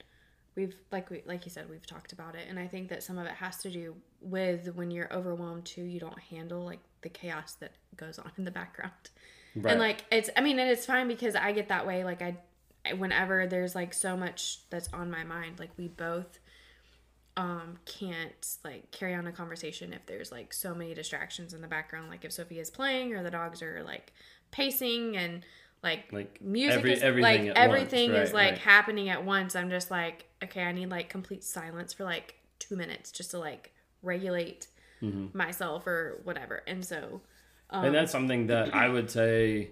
we've 0.55 0.75
like 0.91 1.09
we 1.09 1.21
like 1.25 1.45
you 1.45 1.51
said 1.51 1.69
we've 1.69 1.85
talked 1.85 2.11
about 2.11 2.35
it, 2.35 2.47
and 2.49 2.59
I 2.59 2.67
think 2.67 2.89
that 2.89 3.03
some 3.03 3.17
of 3.17 3.25
it 3.27 3.33
has 3.33 3.57
to 3.59 3.69
do 3.69 3.95
with 4.19 4.75
when 4.75 4.91
you're 4.91 5.13
overwhelmed 5.13 5.65
too. 5.65 5.83
You 5.83 5.99
don't 5.99 6.19
handle 6.19 6.65
like 6.65 6.79
the 7.01 7.09
chaos 7.09 7.53
that 7.61 7.73
goes 7.95 8.19
on 8.19 8.31
in 8.37 8.43
the 8.43 8.51
background, 8.51 8.91
Right. 9.61 9.71
and 9.71 9.79
like 9.79 10.03
it's. 10.11 10.29
I 10.37 10.41
mean, 10.41 10.59
and 10.59 10.69
it's 10.69 10.85
fine 10.85 11.07
because 11.07 11.35
I 11.35 11.51
get 11.51 11.69
that 11.69 11.85
way. 11.87 12.03
Like 12.03 12.21
I, 12.21 12.93
whenever 12.93 13.47
there's 13.47 13.75
like 13.75 13.93
so 13.93 14.15
much 14.17 14.59
that's 14.69 14.91
on 14.93 15.09
my 15.11 15.23
mind, 15.23 15.59
like 15.59 15.71
we 15.77 15.87
both 15.87 16.39
um 17.35 17.77
can't 17.85 18.57
like 18.63 18.89
carry 18.91 19.13
on 19.13 19.27
a 19.27 19.31
conversation 19.31 19.93
if 19.93 20.03
there's 20.07 20.31
like 20.31 20.51
so 20.53 20.73
many 20.73 20.93
distractions 20.95 21.53
in 21.53 21.61
the 21.61 21.67
background 21.67 22.09
like 22.09 22.25
if 22.25 22.31
Sophia's 22.31 22.71
playing 22.71 23.13
or 23.13 23.21
the 23.21 23.29
dogs 23.29 23.61
are 23.61 23.83
like 23.85 24.11
pacing 24.49 25.15
and 25.15 25.43
like 25.83 26.11
Like, 26.11 26.41
music 26.41 26.79
every- 26.79 26.93
is 26.93 27.03
everything 27.03 27.47
like 27.49 27.55
everything 27.55 28.11
once, 28.11 28.29
is 28.29 28.33
right, 28.33 28.43
like 28.45 28.51
right. 28.53 28.57
happening 28.61 29.09
at 29.09 29.23
once 29.23 29.55
i'm 29.55 29.69
just 29.69 29.91
like 29.91 30.25
okay 30.43 30.63
i 30.63 30.71
need 30.71 30.89
like 30.89 31.09
complete 31.09 31.43
silence 31.43 31.93
for 31.93 32.05
like 32.05 32.33
two 32.57 32.75
minutes 32.75 33.11
just 33.11 33.29
to 33.31 33.37
like 33.39 33.71
regulate 34.01 34.67
Mm-hmm. 34.99 35.37
myself 35.37 35.85
or 35.85 36.19
whatever 36.23 36.63
and 36.65 36.83
so 36.83 37.21
and 37.69 37.93
that's 37.93 38.13
um, 38.13 38.21
something 38.21 38.47
that 38.47 38.73
I 38.73 38.87
would 38.87 39.11
say, 39.11 39.71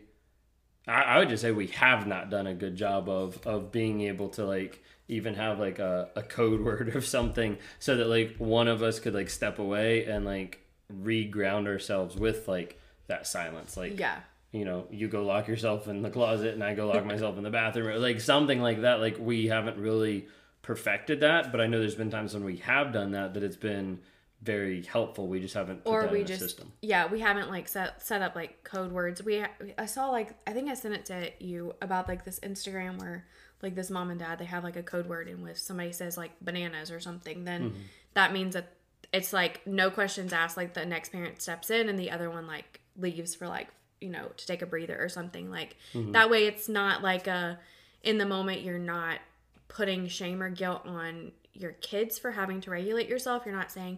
I, 0.88 1.02
I 1.02 1.20
would 1.20 1.30
just 1.30 1.42
say 1.42 1.52
we 1.52 1.68
have 1.68 2.08
not 2.08 2.30
done 2.30 2.48
a 2.48 2.54
good 2.54 2.76
job 2.76 3.10
of 3.10 3.46
of 3.46 3.72
being 3.72 4.02
able 4.02 4.30
to 4.30 4.46
like 4.46 4.84
even 5.08 5.36
have 5.36 5.60
like 5.60 5.80
a, 5.80 6.10
a 6.16 6.24
code 6.24 6.62
word 6.66 6.96
or 6.96 7.02
something 7.02 7.58
so 7.80 7.98
that 7.98 8.08
like 8.08 8.36
one 8.38 8.68
of 8.68 8.84
us 8.84 9.00
could 9.00 9.14
like 9.14 9.30
step 9.30 9.60
away 9.60 10.06
and 10.06 10.26
like 10.26 10.60
re-ground 10.90 11.68
ourselves 11.68 12.16
with 12.16 12.48
like 12.48 12.80
that 13.08 13.28
silence. 13.28 13.78
Like 13.78 14.00
yeah. 14.00 14.20
you 14.52 14.66
know 14.66 14.88
you 14.90 15.08
go 15.08 15.24
lock 15.24 15.48
yourself 15.48 15.88
in 15.88 16.02
the 16.02 16.10
closet 16.10 16.54
and 16.54 16.64
i 16.64 16.74
go 16.74 16.88
lock 16.88 17.06
myself 17.06 17.38
in 17.38 17.44
the 17.44 17.50
bathroom 17.50 17.88
or 17.88 18.00
like 18.00 18.20
something 18.20 18.62
like 18.62 18.82
that. 18.82 19.00
Like 19.00 19.18
we 19.20 19.48
haven't 19.48 19.78
really 19.78 20.28
perfected 20.62 21.20
that 21.20 21.52
but 21.52 21.62
i 21.62 21.68
know 21.68 21.78
there's 21.78 21.94
been 21.94 22.10
times 22.10 22.34
when 22.34 22.44
we 22.44 22.58
have 22.58 22.92
done 22.92 23.12
that 23.12 23.36
that 23.36 23.44
it's 23.44 23.56
been 23.56 24.00
very 24.46 24.84
helpful. 24.84 25.28
We 25.28 25.40
just 25.40 25.54
haven't 25.56 25.84
put 25.84 25.92
or 25.92 26.08
we 26.08 26.24
just 26.24 26.42
system. 26.42 26.72
Yeah 26.82 27.08
we 27.08 27.20
haven't 27.20 27.50
like 27.50 27.68
set 27.68 28.02
set 28.02 28.22
up 28.22 28.36
like 28.36 28.64
code 28.64 28.92
words. 28.92 29.24
We 29.24 29.44
i 29.78 29.86
saw 29.86 30.10
like 30.10 30.30
i 30.48 30.52
think 30.54 30.70
i 30.70 30.74
sent 30.76 30.94
it 30.94 31.06
to 31.08 31.32
you 31.44 31.74
about 31.82 32.08
like 32.08 32.24
this 32.24 32.40
instagram 32.42 33.00
where 33.00 33.26
like 33.62 33.76
this 33.76 33.90
mom 33.90 34.10
and 34.12 34.20
dad 34.20 34.38
they 34.40 34.46
have 34.46 34.64
like 34.64 34.76
a 34.76 34.84
code 34.84 35.08
word 35.08 35.28
and 35.28 35.48
if 35.50 35.58
somebody 35.58 35.92
says 35.92 36.18
like 36.18 36.32
bananas 36.42 36.92
or 36.92 37.00
something 37.00 37.44
then 37.46 37.62
Mm-hmm. 37.70 37.80
that 38.14 38.32
means 38.34 38.54
that 38.54 38.74
it's 39.14 39.32
like 39.34 39.66
no 39.66 39.90
questions 39.90 40.34
asked 40.34 40.58
like 40.58 40.74
the 40.74 40.86
next 40.86 41.12
parent 41.12 41.42
steps 41.42 41.70
in 41.70 41.90
and 41.90 41.98
the 41.98 42.12
other 42.12 42.30
one 42.30 42.46
like 42.48 42.82
leaves 42.98 43.34
for 43.36 43.48
like 43.48 43.68
you 44.02 44.10
know 44.10 44.28
to 44.38 44.46
take 44.46 44.62
a 44.62 44.66
breather 44.66 44.98
or 45.02 45.10
something. 45.10 45.50
Like 45.50 45.78
Mm-hmm. 45.94 46.12
that 46.12 46.30
way 46.30 46.46
it's 46.46 46.68
not 46.70 47.02
like 47.02 47.28
a 47.28 47.58
in 48.04 48.18
the 48.20 48.26
moment 48.26 48.62
you're 48.62 48.78
not 48.78 49.20
putting 49.68 50.08
shame 50.08 50.44
or 50.44 50.50
guilt 50.50 50.82
on 50.86 51.32
your 51.54 51.72
kids 51.72 52.20
for 52.20 52.32
having 52.32 52.60
to 52.62 52.70
regulate 52.70 53.08
yourself. 53.08 53.44
You're 53.46 53.56
not 53.56 53.72
saying 53.72 53.98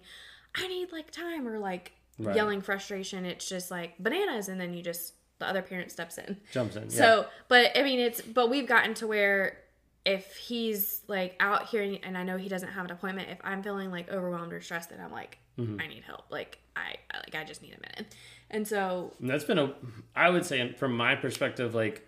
i 0.57 0.67
need 0.67 0.91
like 0.91 1.11
time 1.11 1.47
or 1.47 1.59
like 1.59 1.91
Right. 2.19 2.35
yelling 2.35 2.61
frustration 2.61 3.25
it's 3.25 3.47
just 3.47 3.69
like 3.69 3.95
bananas 3.99 4.49
and 4.49 4.59
then 4.59 4.73
you 4.73 4.81
just 4.81 5.13
the 5.37 5.47
other 5.47 5.61
parent 5.61 5.91
steps 5.91 6.17
in 6.17 6.37
jumps 6.51 6.75
in 6.75 6.83
yeah. 6.85 6.89
so 6.89 7.25
but 7.47 7.77
i 7.77 7.83
mean 7.83 7.99
it's 7.99 8.21
but 8.23 8.49
we've 8.49 8.67
gotten 8.67 8.95
to 8.95 9.05
where 9.05 9.59
if 10.03 10.35
he's 10.35 11.01
like 11.07 11.35
out 11.39 11.67
here 11.67 11.97
and 12.01 12.17
i 12.17 12.23
know 12.23 12.35
he 12.37 12.49
doesn't 12.49 12.69
have 12.69 12.85
an 12.85 12.91
appointment 12.91 13.29
if 13.29 13.37
i'm 13.43 13.61
feeling 13.61 13.91
like 13.91 14.09
overwhelmed 14.09 14.51
or 14.51 14.61
stressed 14.61 14.89
then 14.89 14.99
i'm 14.99 15.11
like 15.11 15.37
Mm-hmm. 15.59 15.79
i 15.81 15.87
need 15.87 16.03
help 16.03 16.23
like 16.29 16.59
i 16.75 16.93
I- 17.11 17.17
like 17.17 17.33
i 17.35 17.43
just 17.43 17.61
need 17.63 17.73
a 17.75 17.81
minute 17.81 18.13
and 18.51 18.67
so 18.67 19.11
And 19.19 19.27
that's 19.29 19.43
been 19.43 19.57
a 19.59 19.73
i 20.15 20.29
would 20.29 20.45
say 20.45 20.71
from 20.73 20.95
my 20.97 21.15
perspective 21.15 21.73
like 21.75 22.07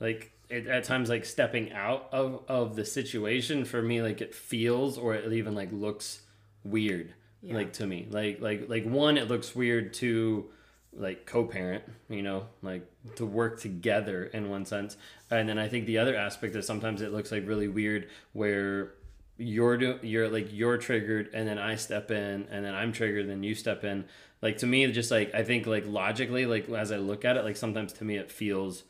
like 0.00 0.32
it, 0.50 0.66
at 0.66 0.84
times 0.84 1.08
like 1.10 1.24
stepping 1.24 1.72
out 1.72 2.08
of 2.12 2.42
of 2.48 2.76
the 2.76 2.84
situation 2.84 3.64
for 3.64 3.80
me 3.82 4.00
like 4.02 4.20
it 4.20 4.34
feels 4.34 4.96
or 4.98 5.14
it 5.14 5.30
even 5.32 5.54
like 5.54 5.70
looks 5.72 6.20
weird 6.64 7.14
Yeah. 7.42 7.54
like 7.54 7.72
to 7.74 7.86
me. 7.86 8.06
Like 8.10 8.40
like 8.40 8.68
like 8.68 8.84
one 8.84 9.16
it 9.18 9.28
looks 9.28 9.54
weird. 9.54 9.94
To 9.94 10.50
like 10.92 11.24
co-parent 11.24 11.84
you 12.08 12.20
know 12.20 12.46
like 12.62 12.84
to 13.14 13.24
work 13.24 13.60
together 13.60 14.24
in 14.24 14.50
one 14.50 14.64
sense. 14.64 14.96
And 15.30 15.48
then 15.48 15.58
i 15.58 15.68
think 15.68 15.86
the 15.86 15.98
other 15.98 16.16
aspect 16.16 16.56
is 16.56 16.66
sometimes 16.66 17.00
it 17.00 17.12
looks 17.12 17.30
like 17.30 17.46
really 17.46 17.68
weird 17.68 18.08
where 18.32 18.94
you're 19.36 19.76
do, 19.76 19.98
you're 20.02 20.28
like 20.28 20.48
you're 20.50 20.76
triggered 20.78 21.30
and 21.32 21.46
then 21.46 21.58
i 21.58 21.76
step 21.76 22.10
in 22.10 22.46
and 22.50 22.64
then 22.64 22.74
i'm 22.74 22.92
triggered 22.92 23.20
and 23.20 23.30
then 23.30 23.42
you 23.42 23.54
step 23.54 23.84
in. 23.84 24.04
Like 24.42 24.58
to 24.58 24.66
me 24.66 24.90
just 24.90 25.12
like 25.12 25.32
i 25.32 25.44
think 25.44 25.66
like 25.66 25.84
logically 25.86 26.44
like 26.46 26.68
as 26.70 26.90
i 26.90 26.96
look 26.96 27.24
at 27.24 27.36
it 27.36 27.44
like 27.44 27.56
sometimes 27.56 27.92
to 27.94 28.04
me 28.04 28.16
it 28.16 28.30
feels 28.30 28.82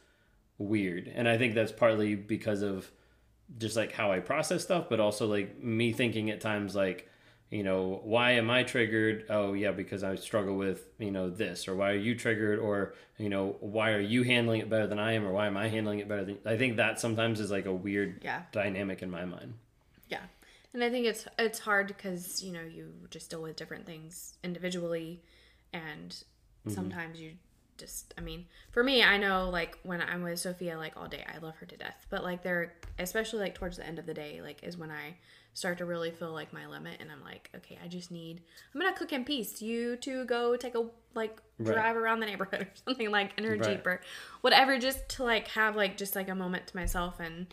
weird. 0.56 1.06
And 1.14 1.28
i 1.28 1.36
think 1.36 1.54
that's 1.54 1.72
partly 1.72 2.14
because 2.14 2.62
of 2.62 2.90
just 3.58 3.76
like 3.76 3.92
how 3.92 4.10
i 4.10 4.20
process 4.20 4.62
stuff 4.62 4.86
but 4.88 5.00
also 5.00 5.26
like 5.26 5.62
me 5.62 5.92
thinking 5.92 6.30
at 6.30 6.40
times 6.40 6.74
like 6.74 7.09
you 7.50 7.62
know 7.64 8.00
why 8.04 8.32
am 8.32 8.48
i 8.50 8.62
triggered? 8.62 9.26
Oh 9.28 9.52
yeah 9.54 9.72
because 9.72 10.02
i 10.04 10.14
struggle 10.14 10.56
with 10.56 10.84
you 10.98 11.10
know 11.10 11.28
this 11.30 11.66
or 11.68 11.74
why 11.74 11.90
are 11.90 11.96
you 11.96 12.14
triggered? 12.14 12.58
Or 12.58 12.94
you 13.18 13.28
know 13.28 13.56
why 13.60 13.90
are 13.90 14.00
you 14.00 14.22
handling 14.22 14.60
it 14.60 14.70
better 14.70 14.86
than 14.86 14.98
i 14.98 15.12
am? 15.12 15.26
Or 15.26 15.32
why 15.32 15.46
am 15.46 15.56
i 15.56 15.68
handling 15.68 15.98
it 15.98 16.08
better 16.08 16.24
than 16.24 16.38
i 16.46 16.56
think 16.56 16.76
that 16.76 17.00
sometimes 17.00 17.40
is 17.40 17.50
like 17.50 17.66
a 17.66 17.72
weird 17.74 18.20
Yeah. 18.22 18.42
dynamic 18.52 19.02
in 19.02 19.10
my 19.10 19.24
mind. 19.24 19.54
Yeah. 20.08 20.22
And 20.72 20.84
i 20.84 20.90
think 20.90 21.06
it's 21.06 21.26
it's 21.38 21.58
hard 21.58 21.88
because 21.88 22.42
you 22.44 22.52
know 22.52 22.62
you 22.62 22.92
just 23.10 23.30
deal 23.30 23.42
with 23.42 23.56
different 23.56 23.84
things 23.86 24.34
individually 24.44 25.22
and 25.72 26.10
Mm-hmm. 26.66 26.74
sometimes 26.74 27.18
you 27.18 27.32
just 27.78 28.12
i 28.18 28.20
mean 28.20 28.44
for 28.70 28.84
me 28.84 29.02
i 29.02 29.16
know 29.16 29.48
like 29.48 29.78
when 29.82 30.02
i'm 30.02 30.22
with 30.22 30.38
sophia 30.38 30.76
like 30.76 30.94
all 30.94 31.08
day 31.08 31.24
i 31.34 31.38
love 31.38 31.56
her 31.56 31.64
to 31.64 31.74
death. 31.78 32.06
But 32.10 32.22
like 32.22 32.42
there 32.42 32.74
especially 32.98 33.38
like 33.40 33.54
towards 33.54 33.78
the 33.78 33.86
end 33.86 33.98
of 33.98 34.04
the 34.04 34.12
day 34.12 34.42
like 34.42 34.62
is 34.62 34.76
when 34.76 34.90
i 34.90 35.16
start 35.54 35.78
to 35.78 35.84
really 35.84 36.10
feel 36.10 36.32
like 36.32 36.52
my 36.52 36.66
limit 36.66 36.96
and 37.00 37.10
i'm 37.10 37.22
like 37.22 37.50
okay 37.56 37.78
i 37.84 37.88
just 37.88 38.10
need 38.10 38.40
i'm 38.74 38.80
gonna 38.80 38.94
cook 38.96 39.12
in 39.12 39.24
peace. 39.24 39.60
You 39.60 39.96
two 39.96 40.24
go 40.24 40.56
take 40.56 40.74
a 40.74 40.84
like 41.14 41.38
Right. 41.58 41.74
drive 41.74 41.96
around 41.96 42.20
the 42.20 42.26
neighborhood 42.26 42.60
or 42.62 42.68
something 42.86 43.10
like 43.10 43.32
in 43.36 43.44
her 43.44 43.56
Right. 43.56 43.62
jeep 43.62 43.86
or 43.86 44.00
whatever 44.40 44.78
just 44.78 45.08
to 45.10 45.24
like 45.24 45.48
have 45.48 45.76
like 45.76 45.96
just 45.98 46.16
like 46.16 46.28
a 46.28 46.34
moment 46.34 46.68
to 46.68 46.76
myself 46.76 47.20
and 47.20 47.46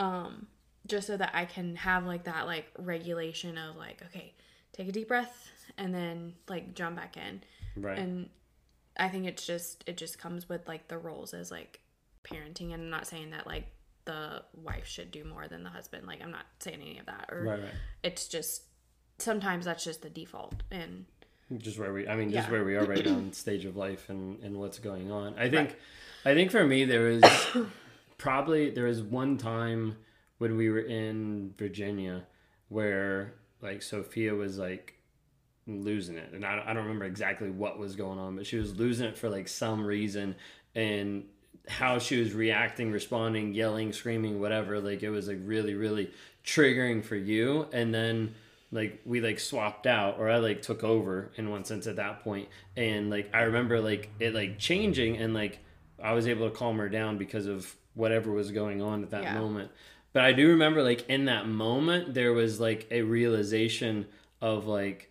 um 0.00 0.46
just 0.86 1.06
so 1.08 1.16
that 1.16 1.30
i 1.34 1.44
can 1.44 1.76
have 1.76 2.06
like 2.06 2.24
that 2.24 2.46
like 2.46 2.66
regulation 2.78 3.58
of 3.58 3.76
like 3.76 4.00
okay 4.06 4.32
take 4.72 4.88
a 4.88 4.92
deep 4.92 5.08
breath 5.08 5.50
and 5.76 5.94
then 5.94 6.34
like 6.48 6.74
jump 6.74 6.96
back 6.96 7.16
in. 7.16 7.42
Right. 7.76 7.98
And 7.98 8.30
i 8.96 9.08
think 9.08 9.26
it's 9.26 9.44
just 9.46 9.84
it 9.86 9.96
just 9.96 10.18
comes 10.18 10.48
with 10.48 10.66
like 10.66 10.88
the 10.88 10.96
roles 10.98 11.34
as 11.34 11.50
like 11.50 11.80
parenting 12.24 12.72
and 12.72 12.82
i'm 12.84 12.90
not 12.90 13.06
saying 13.06 13.30
that 13.30 13.46
like 13.46 13.66
the 14.08 14.42
wife 14.54 14.86
should 14.86 15.10
do 15.10 15.22
more 15.22 15.46
than 15.48 15.62
the 15.62 15.70
husband. 15.70 16.06
Like 16.06 16.20
i'm 16.24 16.30
not 16.30 16.46
saying 16.58 16.80
any 16.80 16.98
of 16.98 17.06
that 17.06 17.26
or 17.30 17.42
right 17.42 17.60
right. 17.60 17.70
it's 18.02 18.26
just 18.26 18.62
sometimes 19.18 19.64
that's 19.66 19.84
just 19.84 20.00
the 20.02 20.10
default 20.10 20.62
and 20.70 21.04
just 21.58 21.78
where 21.78 21.92
we 21.92 22.08
i 22.08 22.16
mean 22.16 22.30
just 22.30 22.48
Yeah. 22.48 22.52
where 22.52 22.64
we 22.64 22.74
are 22.76 22.84
right 22.84 23.04
now 23.04 23.18
in 23.18 23.32
stage 23.44 23.64
of 23.64 23.76
life 23.76 24.08
and 24.08 24.42
and 24.42 24.56
what's 24.56 24.78
going 24.78 25.12
on. 25.12 25.34
I 25.38 25.48
think 25.48 25.76
i 26.24 26.34
think 26.34 26.50
for 26.50 26.64
me 26.66 26.84
there 26.84 27.08
is 27.08 27.22
probably 28.18 28.70
there 28.70 28.86
is 28.86 29.02
one 29.02 29.36
time 29.38 29.96
when 30.38 30.56
we 30.56 30.70
were 30.70 30.80
in 30.80 31.54
virginia 31.58 32.24
where 32.68 33.34
like 33.60 33.82
sophia 33.82 34.34
was 34.34 34.58
like 34.58 34.94
losing 35.66 36.16
it. 36.16 36.30
And 36.32 36.46
I, 36.46 36.62
I 36.66 36.72
don't 36.72 36.84
remember 36.84 37.04
exactly 37.04 37.50
what 37.50 37.78
was 37.78 37.94
going 37.94 38.18
on 38.18 38.36
but 38.36 38.46
she 38.46 38.56
was 38.56 38.74
losing 38.76 39.06
it 39.06 39.18
for 39.18 39.28
like 39.28 39.48
some 39.48 39.84
reason. 39.84 40.34
And 40.74 41.24
how 41.68 41.98
she 41.98 42.18
was 42.18 42.32
reacting 42.32 42.90
responding 42.92 43.52
yelling 43.54 43.92
screaming 43.92 44.40
whatever 44.40 44.80
like 44.80 45.02
it 45.02 45.10
was 45.10 45.28
like 45.28 45.38
really 45.44 45.74
really 45.74 46.10
triggering 46.44 47.04
for 47.04 47.16
you 47.16 47.66
and 47.72 47.94
then 47.94 48.34
like 48.72 49.00
we 49.04 49.20
like 49.20 49.38
swapped 49.38 49.86
out 49.86 50.18
or 50.18 50.30
i 50.30 50.36
like 50.38 50.62
took 50.62 50.82
over 50.82 51.30
in 51.36 51.50
one 51.50 51.64
sense 51.64 51.86
at 51.86 51.96
that 51.96 52.20
point. 52.24 52.48
and 52.76 53.10
like 53.10 53.28
i 53.34 53.42
remember 53.42 53.80
like 53.80 54.10
it 54.20 54.34
like 54.34 54.58
changing 54.58 55.16
and 55.16 55.34
like 55.34 55.58
i 56.02 56.12
was 56.12 56.26
able 56.26 56.48
to 56.48 56.54
calm 56.56 56.78
her 56.78 56.88
down 56.88 57.18
because 57.18 57.46
of 57.46 57.74
whatever 57.94 58.30
was 58.32 58.50
going 58.50 58.80
on 58.82 59.02
at 59.02 59.10
that 59.10 59.22
Yeah. 59.24 59.38
moment 59.38 59.70
but 60.12 60.24
i 60.24 60.32
do 60.32 60.48
remember 60.48 60.82
like 60.82 61.08
in 61.08 61.26
that 61.26 61.46
moment 61.48 62.14
there 62.14 62.32
was 62.32 62.58
like 62.60 62.86
a 62.90 63.02
realization 63.02 64.06
of 64.40 64.66
like 64.66 65.10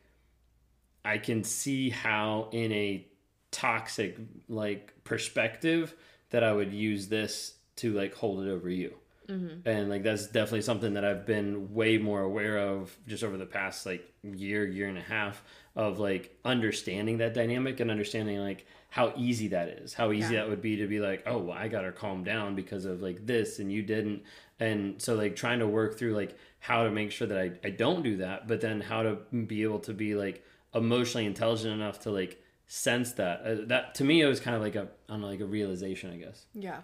I 1.05 1.19
can 1.19 1.45
see 1.45 1.89
how 1.89 2.49
in 2.51 2.73
a 2.73 3.05
toxic 3.51 4.17
like 4.49 4.93
perspective 5.05 5.93
that 6.29 6.43
I 6.43 6.51
would 6.51 6.73
use 6.73 7.07
this 7.07 7.55
to 7.77 7.93
like 7.93 8.13
hold 8.13 8.45
it 8.45 8.49
over 8.49 8.69
you. 8.69 8.93
Mm-hmm. 9.29 9.67
And 9.67 9.89
like 9.89 10.03
that's 10.03 10.27
definitely 10.27 10.61
something 10.61 10.93
that 10.93 11.03
I've 11.03 11.25
been 11.25 11.73
way 11.73 11.97
more 11.97 12.21
aware 12.21 12.57
of 12.57 12.95
just 13.07 13.23
over 13.23 13.37
the 13.37 13.45
past 13.45 13.85
like 13.85 14.09
year, 14.23 14.65
year 14.65 14.87
and 14.87 14.97
a 14.97 15.01
half 15.01 15.43
of 15.75 15.99
like 15.99 16.37
understanding 16.45 17.17
that 17.17 17.33
dynamic 17.33 17.79
and 17.79 17.91
understanding 17.91 18.39
like 18.39 18.65
how 18.89 19.13
easy 19.17 19.49
that 19.49 19.67
is. 19.67 19.93
How 19.93 20.11
easy 20.13 20.33
Yeah. 20.33 20.41
that 20.41 20.49
would 20.49 20.61
be 20.61 20.77
to 20.77 20.87
be 20.87 20.99
like, 21.01 21.23
"Oh, 21.25 21.39
well, 21.39 21.57
I 21.57 21.67
got 21.67 21.83
her 21.83 21.91
calm 21.91 22.23
down 22.23 22.55
because 22.55 22.85
of 22.85 23.01
like 23.01 23.25
this 23.25 23.59
and 23.59 23.71
you 23.71 23.83
didn't." 23.83 24.23
And 24.59 25.01
so 25.01 25.15
like 25.15 25.35
trying 25.35 25.59
to 25.59 25.67
work 25.67 25.97
through 25.99 26.13
like 26.15 26.35
how 26.59 26.83
to 26.83 26.89
make 26.89 27.11
sure 27.11 27.27
that 27.27 27.37
I, 27.37 27.51
I 27.65 27.69
don't 27.69 28.01
do 28.03 28.17
that, 28.17 28.47
but 28.47 28.61
then 28.61 28.79
how 28.81 29.03
to 29.03 29.15
be 29.45 29.61
able 29.63 29.79
to 29.79 29.93
be 29.93 30.15
like 30.15 30.43
emotionally 30.73 31.25
intelligent 31.25 31.73
enough 31.73 31.99
to 32.01 32.11
like 32.11 32.41
sense 32.67 33.13
that. 33.13 33.41
Uh, 33.41 33.55
that 33.67 33.95
to 33.95 34.03
me 34.03 34.21
it 34.21 34.27
was 34.27 34.39
kind 34.39 34.55
of 34.55 34.61
like 34.61 34.75
a 34.75 34.87
know, 35.09 35.25
like 35.27 35.39
a 35.39 35.45
realization, 35.45 36.11
I 36.11 36.17
guess. 36.17 36.45
yeah 36.53 36.79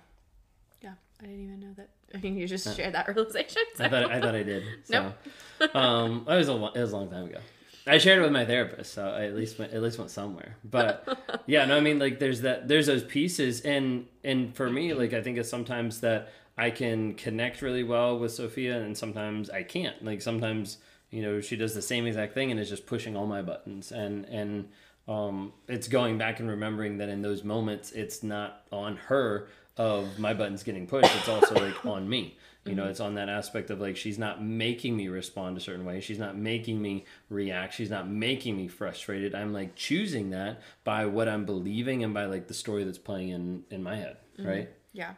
yeah 0.81 0.93
i 1.21 1.25
didn't 1.25 1.43
even 1.43 1.59
know 1.61 1.73
that 1.77 1.89
i 2.13 2.17
mean 2.17 2.35
you 2.35 2.45
just 2.47 2.75
shared 2.75 2.93
that 2.93 3.07
realization 3.15 3.61
so. 3.75 3.85
I 3.85 3.89
thought 3.89 4.11
I 4.11 4.19
thought 4.19 4.35
I 4.35 4.43
did. 4.43 4.63
So, 4.85 5.13
um, 5.73 6.25
it 6.27 6.35
was 6.35 6.49
a 6.49 6.53
it 6.75 6.81
was 6.81 6.91
a 6.91 6.97
long 6.97 7.09
time 7.09 7.25
ago. 7.25 7.39
I 7.85 7.97
shared 7.97 8.19
it 8.19 8.21
with 8.21 8.31
my 8.31 8.45
therapist, 8.45 8.93
so 8.93 9.05
I 9.09 9.25
at 9.25 9.35
least 9.35 9.59
went, 9.59 9.73
at 9.73 9.81
least 9.81 9.97
went 9.97 10.09
somewhere. 10.09 10.55
But 10.63 11.05
yeah, 11.45 11.65
no, 11.65 11.75
I 11.75 11.81
mean 11.81 11.99
like 11.99 12.17
there's 12.19 12.41
that 12.41 12.67
there's 12.67 12.87
those 12.87 13.03
pieces, 13.03 13.59
and 13.61 14.07
and 14.23 14.55
for 14.55 14.69
me, 14.69 14.93
like 14.93 15.13
I 15.13 15.21
think 15.21 15.37
it's 15.37 15.49
sometimes 15.49 15.99
that 15.99 16.31
I 16.57 16.69
can 16.69 17.13
connect 17.15 17.61
really 17.61 17.83
well 17.83 18.17
with 18.17 18.31
Sophia, 18.31 18.79
and 18.81 18.97
sometimes 18.97 19.49
I 19.49 19.63
can't. 19.63 20.03
Like 20.03 20.21
sometimes 20.21 20.77
you 21.11 21.21
know 21.21 21.41
she 21.41 21.57
does 21.57 21.73
the 21.73 21.81
same 21.81 22.05
exact 22.05 22.33
thing 22.33 22.51
and 22.51 22.59
is 22.59 22.69
just 22.69 22.85
pushing 22.85 23.17
all 23.17 23.27
my 23.27 23.41
buttons, 23.41 23.91
and 23.91 24.25
and 24.25 24.69
um, 25.07 25.53
it's 25.67 25.87
going 25.87 26.17
back 26.17 26.39
and 26.39 26.49
remembering 26.49 26.97
that 26.99 27.09
in 27.09 27.21
those 27.21 27.43
moments 27.43 27.91
it's 27.91 28.23
not 28.23 28.63
on 28.71 28.97
her 28.97 29.47
of 29.77 30.19
my 30.19 30.33
buttons 30.33 30.63
getting 30.63 30.87
pushed. 30.87 31.13
It's 31.15 31.29
also 31.29 31.55
like 31.55 31.85
on 31.85 32.07
me. 32.07 32.37
You 32.65 32.75
know, 32.75 32.85
it's 32.85 33.01
on 33.01 33.15
that 33.15 33.27
aspect 33.27 33.71
of 33.71 33.81
like 33.81 33.97
she's 33.97 34.17
not 34.17 34.41
making 34.41 34.95
me 34.95 35.09
respond 35.09 35.57
a 35.57 35.59
certain 35.59 35.83
way. 35.83 35.99
She's 35.99 36.17
not 36.17 36.37
making 36.37 36.81
me 36.81 37.03
react. 37.29 37.73
She's 37.73 37.89
not 37.89 38.07
making 38.07 38.55
me 38.55 38.69
frustrated. 38.69 39.35
I'm 39.35 39.51
like 39.51 39.75
choosing 39.75 40.29
that 40.29 40.61
by 40.85 41.05
what 41.05 41.27
I'm 41.27 41.45
believing 41.45 42.05
and 42.05 42.13
by 42.13 42.23
like 42.25 42.47
the 42.47 42.53
story 42.53 42.85
that's 42.85 42.97
playing 42.97 43.29
in 43.29 43.63
in 43.69 43.83
my 43.83 43.97
head, 43.97 44.15
right? 44.39 44.69
Yeah, 44.93 45.15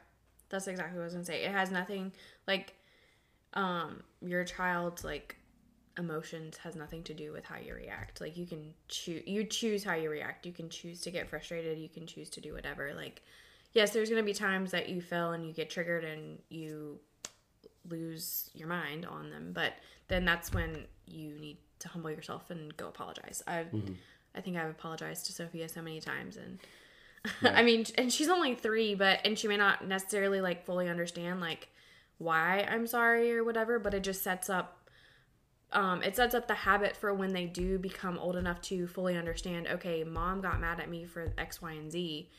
that's 0.49 0.67
exactly 0.67 0.97
what 0.97 1.03
I 1.03 1.05
was 1.05 1.13
gonna 1.13 1.25
say. 1.25 1.43
It 1.43 1.51
has 1.51 1.69
nothing 1.69 2.13
like 2.47 2.73
um 3.53 4.01
your 4.21 4.43
child's 4.43 5.03
like 5.03 5.37
emotions 5.97 6.57
has 6.57 6.75
nothing 6.75 7.03
to 7.03 7.13
do 7.13 7.31
with 7.31 7.45
how 7.45 7.55
you 7.57 7.73
react. 7.73 8.21
Like 8.21 8.37
you 8.37 8.45
can 8.45 8.73
choose 8.87 9.23
you 9.25 9.43
choose 9.43 9.83
how 9.83 9.93
you 9.93 10.09
react. 10.09 10.45
You 10.45 10.51
can 10.51 10.69
choose 10.69 11.01
to 11.01 11.11
get 11.11 11.29
frustrated. 11.29 11.77
You 11.77 11.89
can 11.89 12.05
choose 12.05 12.29
to 12.31 12.41
do 12.41 12.53
whatever. 12.53 12.93
Like 12.95 13.21
yes, 13.73 13.91
there's 13.91 14.09
gonna 14.09 14.23
be 14.23 14.33
times 14.33 14.71
that 14.71 14.89
you 14.89 15.01
fail 15.01 15.31
and 15.31 15.45
you 15.45 15.53
get 15.53 15.69
triggered 15.69 16.03
and 16.03 16.39
you 16.49 16.99
lose 17.87 18.49
your 18.53 18.67
mind 18.67 19.05
on 19.05 19.29
them, 19.29 19.51
but 19.53 19.73
then 20.07 20.25
that's 20.25 20.53
when 20.53 20.85
you 21.05 21.37
need 21.39 21.57
to 21.79 21.87
humble 21.87 22.09
yourself 22.09 22.49
and 22.49 22.75
go 22.77 22.87
apologize. 22.87 23.43
I've 23.47 23.67
mm-hmm. 23.67 23.93
I 24.35 24.41
think 24.41 24.57
I've 24.57 24.69
apologized 24.69 25.27
to 25.27 25.33
Sophia 25.33 25.69
so 25.69 25.81
many 25.81 26.01
times 26.01 26.37
and 26.37 26.59
I 27.55 27.63
mean, 27.63 27.85
and 27.97 28.11
she's 28.11 28.29
only 28.29 28.55
three, 28.55 28.95
but 28.95 29.19
and 29.25 29.37
she 29.37 29.47
may 29.47 29.57
not 29.57 29.87
necessarily 29.87 30.41
like 30.41 30.65
fully 30.65 30.89
understand 30.89 31.41
like 31.41 31.69
why 32.17 32.67
I'm 32.69 32.87
sorry 32.87 33.35
or 33.35 33.43
whatever, 33.43 33.79
but 33.79 33.93
it 33.93 34.03
just 34.03 34.23
sets 34.23 34.49
up 34.49 34.74
um, 35.71 36.03
it 36.03 36.15
sets 36.15 36.35
up 36.35 36.47
the 36.47 36.53
habit 36.53 36.95
for 36.95 37.13
when 37.13 37.33
they 37.33 37.45
do 37.45 37.77
become 37.77 38.17
old 38.17 38.35
enough 38.35 38.61
to 38.61 38.87
fully 38.87 39.17
understand. 39.17 39.67
Okay, 39.67 40.03
mom 40.03 40.41
got 40.41 40.59
mad 40.59 40.79
at 40.79 40.89
me 40.89 41.05
for 41.05 41.33
X, 41.37 41.61
Y, 41.61 41.71
and 41.73 41.91
Z 41.91 42.29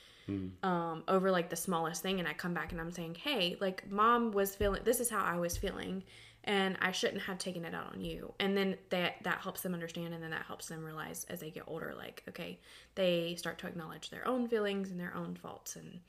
um, 0.62 1.04
over 1.09 1.30
like 1.30 1.50
the 1.50 1.56
smallest 1.56 2.02
thing, 2.02 2.18
and 2.18 2.28
I 2.28 2.33
come 2.33 2.54
back 2.54 2.73
and 2.73 2.80
I'm 2.80 2.90
saying, 2.90 3.16
hey, 3.16 3.56
like 3.61 3.88
mom 3.90 4.33
was 4.33 4.54
feeling. 4.54 4.83
This 4.85 5.00
is 5.00 5.09
how 5.09 5.23
I 5.23 5.38
was 5.38 5.56
feeling, 5.56 6.02
and 6.45 6.76
I 6.80 6.92
shouldn't 6.92 7.23
have 7.23 7.38
taken 7.38 7.64
it 7.64 7.75
out 7.75 7.92
on 7.92 8.00
you. 8.00 8.35
And 8.40 8.56
then 8.56 8.76
that 8.90 9.16
that 9.23 9.38
helps 9.38 9.61
them 9.61 9.75
understand, 9.75 10.14
and 10.14 10.23
then 10.23 10.30
that 10.30 10.45
helps 10.47 10.66
them 10.66 10.85
realize 10.85 11.25
as 11.28 11.40
they 11.40 11.50
get 11.50 11.64
older, 11.66 11.95
like 11.97 12.25
okay, 12.28 12.59
they 12.97 13.37
start 13.37 13.59
to 13.59 13.66
acknowledge 13.66 14.11
their 14.11 14.26
own 14.26 14.49
feelings 14.49 14.90
and 14.90 14.99
their 14.99 15.14
own 15.14 15.37
faults, 15.37 15.76
and 15.76 16.00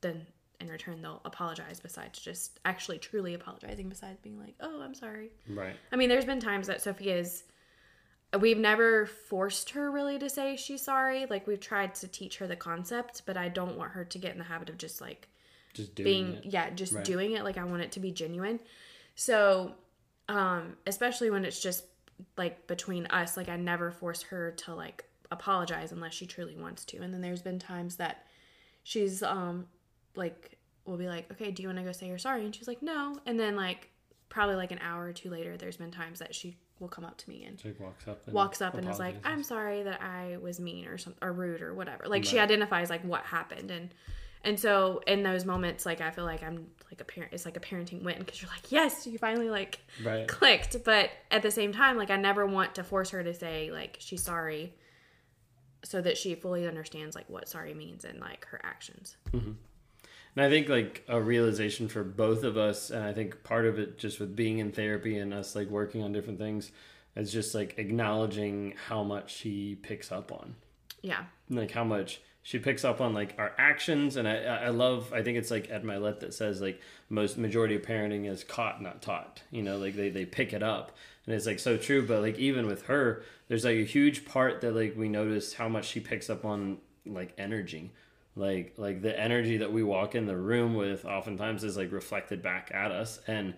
then 0.00 0.26
in 0.62 0.68
return 0.68 1.02
they'll 1.02 1.20
apologize 1.24 1.80
besides 1.80 2.18
just 2.18 2.58
actually 2.64 2.98
truly 2.98 3.34
apologizing 3.34 3.88
besides 3.88 4.18
being 4.22 4.38
like 4.38 4.54
oh 4.60 4.80
i'm 4.80 4.94
sorry 4.94 5.30
Right. 5.48 5.74
i 5.92 5.96
mean 5.96 6.08
there's 6.08 6.24
been 6.24 6.40
times 6.40 6.66
that 6.68 6.80
sophia's 6.80 7.44
we've 8.40 8.56
never 8.58 9.04
forced 9.06 9.70
her 9.70 9.90
really 9.90 10.18
to 10.18 10.30
say 10.30 10.56
she's 10.56 10.80
sorry 10.82 11.26
like 11.28 11.46
we've 11.46 11.60
tried 11.60 11.94
to 11.96 12.08
teach 12.08 12.38
her 12.38 12.46
the 12.46 12.56
concept 12.56 13.22
but 13.26 13.36
i 13.36 13.48
don't 13.48 13.76
want 13.76 13.92
her 13.92 14.04
to 14.04 14.18
get 14.18 14.32
in 14.32 14.38
the 14.38 14.44
habit 14.44 14.70
of 14.70 14.78
just 14.78 15.00
like 15.02 15.28
Just 15.74 15.94
doing 15.94 16.04
being 16.04 16.32
it. 16.36 16.46
yeah 16.46 16.70
just 16.70 16.94
Right. 16.94 17.04
doing 17.04 17.32
it 17.32 17.44
like 17.44 17.58
i 17.58 17.64
want 17.64 17.82
it 17.82 17.92
to 17.92 18.00
be 18.00 18.10
genuine 18.10 18.58
so 19.14 19.72
um 20.28 20.76
especially 20.86 21.30
when 21.30 21.44
it's 21.44 21.60
just 21.60 21.84
like 22.38 22.66
between 22.66 23.06
us 23.06 23.36
like 23.36 23.48
i 23.50 23.56
never 23.56 23.90
force 23.90 24.22
her 24.22 24.52
to 24.52 24.74
like 24.74 25.04
apologize 25.30 25.92
unless 25.92 26.14
she 26.14 26.26
truly 26.26 26.56
wants 26.56 26.84
to 26.84 26.98
and 26.98 27.12
then 27.12 27.20
there's 27.20 27.42
been 27.42 27.58
times 27.58 27.96
that 27.96 28.26
she's 28.84 29.22
um 29.22 29.66
like 30.14 30.58
we'll 30.84 30.96
be 30.98 31.06
like 31.08 31.30
okay 31.32 31.50
do 31.50 31.62
you 31.62 31.68
want 31.68 31.78
to 31.78 31.84
go 31.84 31.92
say 31.92 32.08
you're 32.08 32.18
sorry 32.18 32.44
and 32.44 32.54
she's 32.54 32.68
like 32.68 32.82
no 32.82 33.18
and 33.26 33.38
then 33.38 33.56
like 33.56 33.88
probably 34.28 34.56
like 34.56 34.72
an 34.72 34.80
hour 34.82 35.04
or 35.04 35.12
two 35.12 35.30
later 35.30 35.56
there's 35.56 35.76
been 35.76 35.90
times 35.90 36.18
that 36.18 36.34
she 36.34 36.56
will 36.80 36.88
come 36.88 37.04
up 37.04 37.16
to 37.16 37.30
me 37.30 37.44
and 37.44 37.58
Jake 37.58 37.78
walks 37.78 38.08
up. 38.08 38.22
And 38.26 38.34
walks 38.34 38.60
up 38.60 38.74
and 38.74 38.88
is 38.88 38.98
like, 38.98 39.14
"I'm 39.24 39.44
sorry 39.44 39.84
that 39.84 40.02
I 40.02 40.36
was 40.38 40.58
mean 40.58 40.86
or 40.86 40.98
some 40.98 41.14
or 41.22 41.32
rude 41.32 41.62
or 41.62 41.74
whatever." 41.74 42.08
Like 42.08 42.24
she 42.24 42.40
identifies 42.40 42.90
like 42.90 43.04
what 43.04 43.22
happened 43.22 43.70
and 43.70 43.90
and 44.44 44.58
so 44.58 45.00
in 45.06 45.22
those 45.22 45.44
moments, 45.44 45.86
like 45.86 46.00
I 46.00 46.10
feel 46.10 46.24
like 46.24 46.42
I'm 46.42 46.66
like 46.90 47.00
a 47.00 47.04
parent. 47.04 47.32
It's 47.32 47.44
like 47.44 47.56
a 47.56 47.60
parenting 47.60 48.02
win 48.02 48.18
because 48.18 48.42
you're 48.42 48.50
like, 48.50 48.72
yes, 48.72 49.06
you 49.06 49.16
finally 49.16 49.48
like 49.48 49.78
Right. 50.04 50.26
clicked. 50.26 50.82
But 50.84 51.10
at 51.30 51.42
the 51.42 51.50
same 51.52 51.72
time, 51.72 51.96
like 51.96 52.10
I 52.10 52.16
never 52.16 52.44
want 52.44 52.74
to 52.74 52.82
force 52.82 53.10
her 53.10 53.22
to 53.22 53.32
say 53.34 53.70
like 53.70 53.98
she's 54.00 54.24
sorry, 54.24 54.74
so 55.84 56.00
that 56.00 56.18
she 56.18 56.34
fully 56.34 56.66
understands 56.66 57.14
like 57.14 57.30
what 57.30 57.48
sorry 57.48 57.74
means 57.74 58.04
and 58.04 58.18
like 58.18 58.44
her 58.46 58.60
actions. 58.64 59.16
Mm-hmm. 59.32 59.52
And 60.34 60.44
I 60.44 60.48
think 60.48 60.68
like 60.68 61.04
a 61.08 61.20
realization 61.20 61.88
for 61.88 62.02
both 62.02 62.42
of 62.42 62.56
us, 62.56 62.90
and 62.90 63.04
I 63.04 63.12
think 63.12 63.44
part 63.44 63.66
of 63.66 63.78
it 63.78 63.98
just 63.98 64.18
with 64.18 64.34
being 64.34 64.58
in 64.58 64.72
therapy 64.72 65.18
and 65.18 65.34
us 65.34 65.54
like 65.54 65.68
working 65.68 66.02
on 66.02 66.12
different 66.12 66.38
things, 66.38 66.72
is 67.14 67.32
just 67.32 67.54
like 67.54 67.74
acknowledging 67.78 68.74
how 68.88 69.02
much 69.02 69.34
she 69.34 69.74
picks 69.74 70.10
up 70.10 70.32
on, 70.32 70.54
Yeah, 71.02 71.24
like 71.50 71.70
how 71.70 71.84
much 71.84 72.20
she 72.42 72.58
picks 72.58 72.84
up 72.84 73.00
on 73.00 73.12
like 73.12 73.34
our 73.38 73.52
actions. 73.58 74.16
And 74.16 74.26
I, 74.26 74.36
I 74.36 74.68
love, 74.70 75.12
I 75.12 75.22
think 75.22 75.36
it's 75.36 75.50
like 75.50 75.70
Ed 75.70 75.84
Mylett 75.84 76.20
that 76.20 76.32
says 76.32 76.62
like 76.62 76.80
most 77.10 77.36
majority 77.36 77.76
of 77.76 77.82
parenting 77.82 78.26
is 78.28 78.42
caught, 78.42 78.82
not 78.82 79.02
taught. 79.02 79.42
You 79.50 79.62
know, 79.62 79.76
like 79.76 79.94
they 79.94 80.08
they 80.08 80.24
pick 80.24 80.54
it 80.54 80.62
up, 80.62 80.96
and 81.26 81.34
it's 81.34 81.46
like 81.46 81.60
so 81.60 81.76
true. 81.76 82.06
But 82.06 82.22
like 82.22 82.38
even 82.38 82.66
with 82.66 82.86
her, 82.86 83.22
there's 83.48 83.64
like 83.66 83.76
a 83.76 83.84
huge 83.84 84.24
part 84.24 84.62
that 84.62 84.74
like 84.74 84.96
we 84.96 85.10
notice 85.10 85.52
how 85.52 85.68
much 85.68 85.84
she 85.86 86.00
picks 86.00 86.30
up 86.30 86.46
on 86.46 86.78
like 87.04 87.34
energy 87.36 87.92
like 88.34 88.74
like 88.76 89.02
the 89.02 89.18
energy 89.18 89.58
that 89.58 89.72
we 89.72 89.82
walk 89.82 90.14
in 90.14 90.26
the 90.26 90.36
room 90.36 90.74
with 90.74 91.04
oftentimes 91.04 91.64
is 91.64 91.76
like 91.76 91.92
reflected 91.92 92.42
back 92.42 92.70
at 92.72 92.90
us. 92.90 93.20
And 93.26 93.54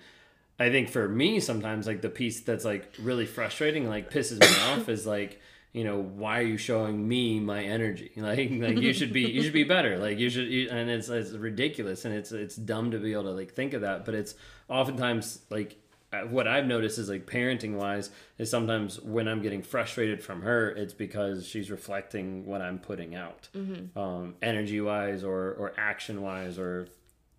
i 0.56 0.70
think 0.70 0.88
for 0.88 1.08
me 1.08 1.40
sometimes 1.40 1.84
like 1.84 2.00
the 2.00 2.08
piece 2.08 2.40
that's 2.42 2.64
like 2.64 2.92
really 3.00 3.26
frustrating 3.26 3.88
like 3.88 4.08
pisses 4.08 4.40
me 4.40 4.62
off 4.72 4.88
is 4.88 5.04
like 5.04 5.40
you 5.72 5.82
know 5.82 6.00
why 6.00 6.38
are 6.38 6.44
you 6.44 6.56
showing 6.56 7.06
me 7.06 7.40
my 7.40 7.62
energy? 7.62 8.12
Like 8.16 8.50
like 8.50 8.78
you 8.78 8.92
should 8.94 9.12
be 9.12 9.22
you 9.22 9.42
should 9.42 9.52
be 9.52 9.64
better. 9.64 9.98
Like 9.98 10.18
you 10.18 10.30
should 10.30 10.46
you, 10.48 10.70
and 10.70 10.88
it's 10.88 11.08
it's 11.08 11.32
ridiculous 11.32 12.04
and 12.04 12.14
it's 12.14 12.32
it's 12.32 12.56
dumb 12.56 12.92
to 12.92 12.98
be 12.98 13.12
able 13.12 13.24
to 13.24 13.30
like 13.32 13.52
think 13.52 13.74
of 13.74 13.82
that 13.82 14.04
but 14.04 14.14
it's 14.14 14.34
oftentimes 14.68 15.40
like 15.50 15.76
what 16.22 16.48
I've 16.48 16.66
noticed 16.66 16.98
is 16.98 17.08
like 17.08 17.26
parenting 17.26 17.74
wise 17.74 18.10
is 18.38 18.50
sometimes 18.50 19.00
when 19.00 19.28
I'm 19.28 19.42
getting 19.42 19.62
frustrated 19.62 20.22
from 20.22 20.42
her, 20.42 20.70
it's 20.70 20.94
because 20.94 21.46
she's 21.46 21.70
reflecting 21.70 22.46
what 22.46 22.60
I'm 22.62 22.78
putting 22.78 23.14
out, 23.14 23.48
um, 23.96 24.34
energy 24.42 24.80
wise 24.80 25.22
or 25.24 25.52
or 25.52 25.72
action 25.76 26.22
wise 26.22 26.58
or 26.58 26.88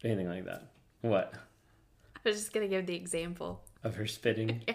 anything 0.04 0.28
like 0.28 0.46
that. 0.46 0.68
What 1.02 1.34
I 2.16 2.30
was 2.30 2.38
just 2.38 2.54
gonna 2.54 2.68
give 2.68 2.86
the 2.86 2.96
example. 2.96 3.62
of 3.84 3.96
her 3.96 4.08
spitting? 4.08 4.62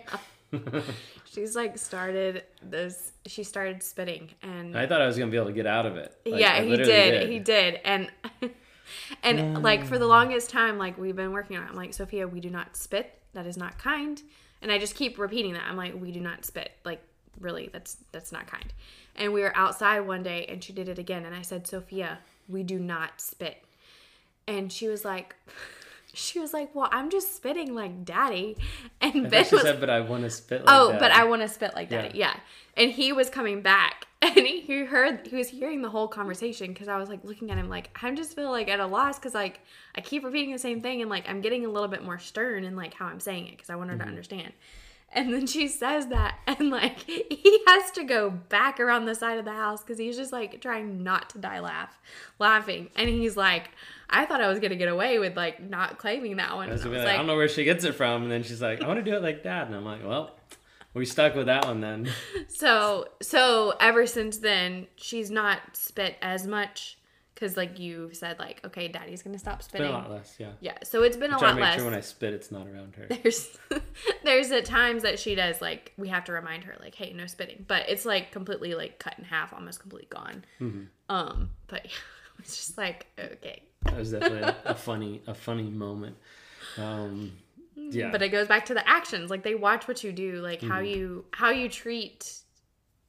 Yeah, 0.52 0.80
she's 1.32 1.54
like 1.54 1.78
started 1.78 2.42
this. 2.60 3.12
She 3.26 3.44
started 3.44 3.84
spitting 3.84 4.30
and 4.42 4.76
I 4.76 4.86
thought 4.86 5.00
I 5.00 5.06
was 5.06 5.16
gonna 5.16 5.30
be 5.30 5.36
able 5.36 5.46
to 5.46 5.52
get 5.52 5.66
out 5.66 5.86
of 5.86 5.96
it. 5.96 6.16
Like, 6.26 6.40
yeah 6.40 6.60
he 6.60 6.70
literally 6.70 6.92
did, 6.92 7.28
he 7.28 7.38
did 7.38 7.80
and 7.84 8.10
and 9.22 9.62
like 9.62 9.84
for 9.84 9.98
the 9.98 10.06
longest 10.06 10.50
time 10.50 10.78
like 10.78 10.98
we've 10.98 11.14
been 11.14 11.30
working 11.32 11.56
on 11.56 11.62
it 11.62 11.68
i'm 11.70 11.76
like 11.76 11.94
sophia 11.94 12.26
we 12.26 12.40
do 12.40 12.50
not 12.50 12.76
spit 12.76 13.19
that 13.32 13.46
is 13.46 13.56
not 13.56 13.78
kind 13.78 14.22
and 14.62 14.70
i 14.70 14.78
just 14.78 14.94
keep 14.94 15.18
repeating 15.18 15.52
that 15.52 15.64
i'm 15.66 15.76
like 15.76 15.94
we 16.00 16.10
do 16.10 16.20
not 16.20 16.44
spit 16.44 16.72
like 16.84 17.00
really 17.40 17.68
that's 17.72 17.96
that's 18.12 18.32
not 18.32 18.46
kind 18.46 18.72
and 19.16 19.32
we 19.32 19.40
were 19.40 19.56
outside 19.56 20.00
one 20.00 20.22
day 20.22 20.46
and 20.48 20.62
she 20.62 20.72
did 20.72 20.88
it 20.88 20.98
again 20.98 21.24
and 21.24 21.34
i 21.34 21.42
said 21.42 21.66
sophia 21.66 22.18
we 22.48 22.62
do 22.62 22.78
not 22.78 23.20
spit 23.20 23.64
and 24.46 24.72
she 24.72 24.88
was 24.88 25.04
like 25.04 25.34
she 26.12 26.40
was 26.40 26.52
like 26.52 26.74
well 26.74 26.88
i'm 26.92 27.08
just 27.08 27.36
spitting 27.36 27.74
like 27.74 28.04
daddy 28.04 28.56
and 29.00 29.26
I 29.26 29.28
ben 29.28 29.44
she 29.44 29.54
was 29.54 29.62
said, 29.62 29.80
but 29.80 29.88
I 29.88 30.00
want 30.00 30.24
to 30.24 30.30
spit. 30.30 30.64
Like 30.64 30.74
oh, 30.74 30.90
that. 30.90 31.00
but 31.00 31.12
I 31.12 31.24
want 31.24 31.42
to 31.42 31.48
spit 31.48 31.74
like 31.74 31.88
daddy. 31.88 32.18
Yeah. 32.18 32.34
Yeah. 32.34 32.82
And 32.82 32.90
he 32.90 33.12
was 33.12 33.30
coming 33.30 33.62
back 33.62 34.06
and 34.36 34.36
he, 34.46 34.60
he 34.60 34.84
heard, 34.84 35.26
he 35.26 35.36
was 35.36 35.48
hearing 35.48 35.80
the 35.82 35.88
whole 35.88 36.06
conversation 36.08 36.72
because 36.72 36.88
I 36.88 36.96
was 36.98 37.08
like 37.08 37.24
looking 37.24 37.50
at 37.50 37.56
him 37.58 37.68
like, 37.68 37.96
I'm 38.02 38.16
just 38.16 38.34
feel 38.34 38.50
like 38.50 38.68
at 38.68 38.78
a 38.80 38.86
loss 38.86 39.18
because 39.18 39.34
like 39.34 39.60
I 39.96 40.00
keep 40.02 40.24
repeating 40.24 40.52
the 40.52 40.58
same 40.58 40.80
thing 40.80 41.00
and 41.00 41.08
like 41.10 41.28
I'm 41.28 41.40
getting 41.40 41.64
a 41.64 41.68
little 41.68 41.88
bit 41.88 42.04
more 42.04 42.18
stern 42.18 42.64
in 42.64 42.76
like 42.76 42.94
how 42.94 43.06
I'm 43.06 43.20
saying 43.20 43.46
it 43.46 43.52
because 43.52 43.70
I 43.70 43.76
want 43.76 43.90
her 43.90 43.96
Mm-hmm. 43.96 44.04
to 44.04 44.08
understand. 44.08 44.52
And 45.12 45.32
then 45.32 45.46
she 45.48 45.66
says 45.66 46.06
that 46.08 46.38
and 46.46 46.70
like 46.70 46.98
he 47.00 47.62
has 47.66 47.90
to 47.92 48.04
go 48.04 48.30
back 48.30 48.78
around 48.78 49.06
the 49.06 49.14
side 49.14 49.38
of 49.38 49.44
the 49.44 49.52
house 49.52 49.82
because 49.82 49.98
he's 49.98 50.16
just 50.16 50.32
like 50.32 50.60
trying 50.60 51.02
not 51.02 51.30
to 51.30 51.38
die 51.38 51.58
laugh, 51.60 51.98
laughing. 52.38 52.90
And 52.94 53.08
he's 53.08 53.36
like, 53.36 53.70
I 54.08 54.24
thought 54.26 54.40
I 54.40 54.48
was 54.48 54.58
going 54.60 54.70
to 54.70 54.76
get 54.76 54.88
away 54.88 55.18
with 55.18 55.36
like 55.36 55.60
not 55.68 55.98
claiming 55.98 56.36
that 56.36 56.54
one. 56.54 56.68
I, 56.68 56.72
was 56.72 56.84
I 56.84 56.88
was 56.90 56.98
like, 56.98 57.08
I 57.08 57.16
don't 57.16 57.26
know 57.26 57.36
where 57.36 57.48
she 57.48 57.64
gets 57.64 57.84
it 57.84 57.94
from, 57.96 58.22
and 58.22 58.30
then 58.30 58.42
she's 58.44 58.60
like, 58.62 58.82
I 58.82 58.86
want 58.86 59.04
to 59.04 59.08
do 59.10 59.16
it 59.16 59.22
like 59.22 59.42
that, 59.44 59.66
and 59.66 59.74
I'm 59.74 59.84
like, 59.84 60.04
well, 60.06 60.32
we 60.94 61.04
stuck 61.06 61.34
with 61.34 61.46
that 61.46 61.64
one 61.66 61.80
then. 61.80 62.08
So 62.48 63.08
so 63.22 63.74
ever 63.80 64.06
since 64.06 64.38
then, 64.38 64.86
she's 64.96 65.30
not 65.30 65.60
spit 65.74 66.16
as 66.22 66.46
much 66.46 66.98
because 67.34 67.56
like 67.56 67.78
you 67.78 68.10
said 68.12 68.38
like 68.38 68.60
okay 68.66 68.86
daddy's 68.88 69.22
gonna 69.22 69.38
stop 69.38 69.60
It's 69.60 69.68
spitting 69.68 69.86
been 69.86 69.94
a 69.94 69.98
lot 69.98 70.10
less, 70.10 70.36
yeah. 70.38 70.50
yeah 70.60 70.76
so 70.82 71.02
it's 71.02 71.16
been 71.16 71.32
a 71.32 71.38
Try 71.38 71.40
to 71.40 71.46
lot 71.46 71.54
make 71.54 71.62
less 71.64 71.74
sure 71.76 71.84
when 71.86 71.94
I 71.94 72.00
spit, 72.00 72.34
it's 72.34 72.50
not 72.52 72.66
around 72.66 72.96
her. 72.96 73.06
there's 73.22 73.56
there's 74.24 74.50
at 74.50 74.66
times 74.66 75.02
that 75.04 75.18
she 75.18 75.34
does 75.34 75.62
like 75.62 75.92
we 75.96 76.08
have 76.08 76.24
to 76.24 76.32
remind 76.32 76.64
her 76.64 76.74
like 76.80 76.94
hey 76.94 77.14
no 77.14 77.26
spitting 77.26 77.64
but 77.66 77.88
it's 77.88 78.04
like 78.04 78.30
completely 78.30 78.74
like 78.74 78.98
cut 78.98 79.14
in 79.18 79.24
half 79.24 79.54
almost 79.54 79.80
completely 79.80 80.08
gone 80.10 80.44
Mm-hmm. 80.60 80.82
um 81.08 81.50
but 81.66 81.86
it's 82.40 82.56
just 82.56 82.76
like 82.76 83.06
okay 83.18 83.62
That 83.84 83.96
was 83.96 84.10
definitely 84.10 84.42
a, 84.42 84.56
a 84.66 84.74
funny, 84.74 85.22
a 85.26 85.32
funny 85.34 85.70
moment. 85.70 86.16
Um, 86.76 87.32
yeah, 87.90 88.10
but 88.10 88.22
it 88.22 88.28
goes 88.30 88.46
back 88.48 88.66
to 88.66 88.74
the 88.74 88.88
actions 88.88 89.30
like 89.30 89.42
they 89.42 89.54
watch 89.54 89.86
what 89.88 90.02
you 90.04 90.12
do 90.12 90.40
like 90.40 90.60
Mm-hmm. 90.60 90.70
how 90.70 90.80
you 90.80 91.24
how 91.32 91.50
you 91.50 91.68
treat 91.68 92.32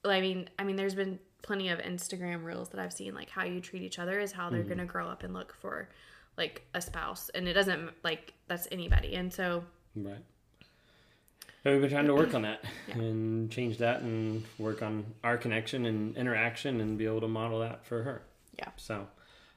i 0.05 0.19
mean 0.21 0.49
i 0.59 0.63
mean 0.63 0.75
there's 0.75 0.95
been 0.95 1.19
plenty 1.41 1.69
of 1.69 1.79
instagram 1.79 2.43
reels 2.43 2.69
that 2.69 2.79
i've 2.79 2.93
seen 2.93 3.13
like 3.15 3.29
how 3.29 3.43
you 3.43 3.59
treat 3.59 3.81
each 3.83 3.99
other 3.99 4.19
is 4.19 4.31
how 4.31 4.45
Mm-hmm. 4.45 4.55
they're 4.55 4.63
gonna 4.63 4.85
grow 4.85 5.07
up 5.07 5.23
and 5.23 5.33
look 5.33 5.53
for 5.59 5.89
like 6.37 6.65
a 6.73 6.81
spouse 6.81 7.29
and 7.35 7.47
it 7.47 7.53
doesn't 7.53 7.91
like 8.03 8.33
that's 8.47 8.67
anybody 8.71 9.15
and 9.15 9.31
so 9.33 9.63
Right. 9.95 10.23
So 11.63 11.71
we've 11.73 11.81
been 11.81 11.91
trying 11.91 12.07
to 12.07 12.15
work 12.15 12.33
on 12.33 12.41
that 12.43 12.63
and 12.93 13.51
change 13.51 13.77
that 13.79 14.01
and 14.01 14.43
work 14.57 14.81
on 14.81 15.05
our 15.23 15.37
connection 15.37 15.85
and 15.85 16.15
interaction 16.17 16.81
and 16.81 16.97
be 16.97 17.05
able 17.05 17.21
to 17.21 17.27
model 17.27 17.59
that 17.59 17.85
for 17.85 18.01
her. 18.03 18.23
Yeah. 18.57 18.69
So, 18.77 19.07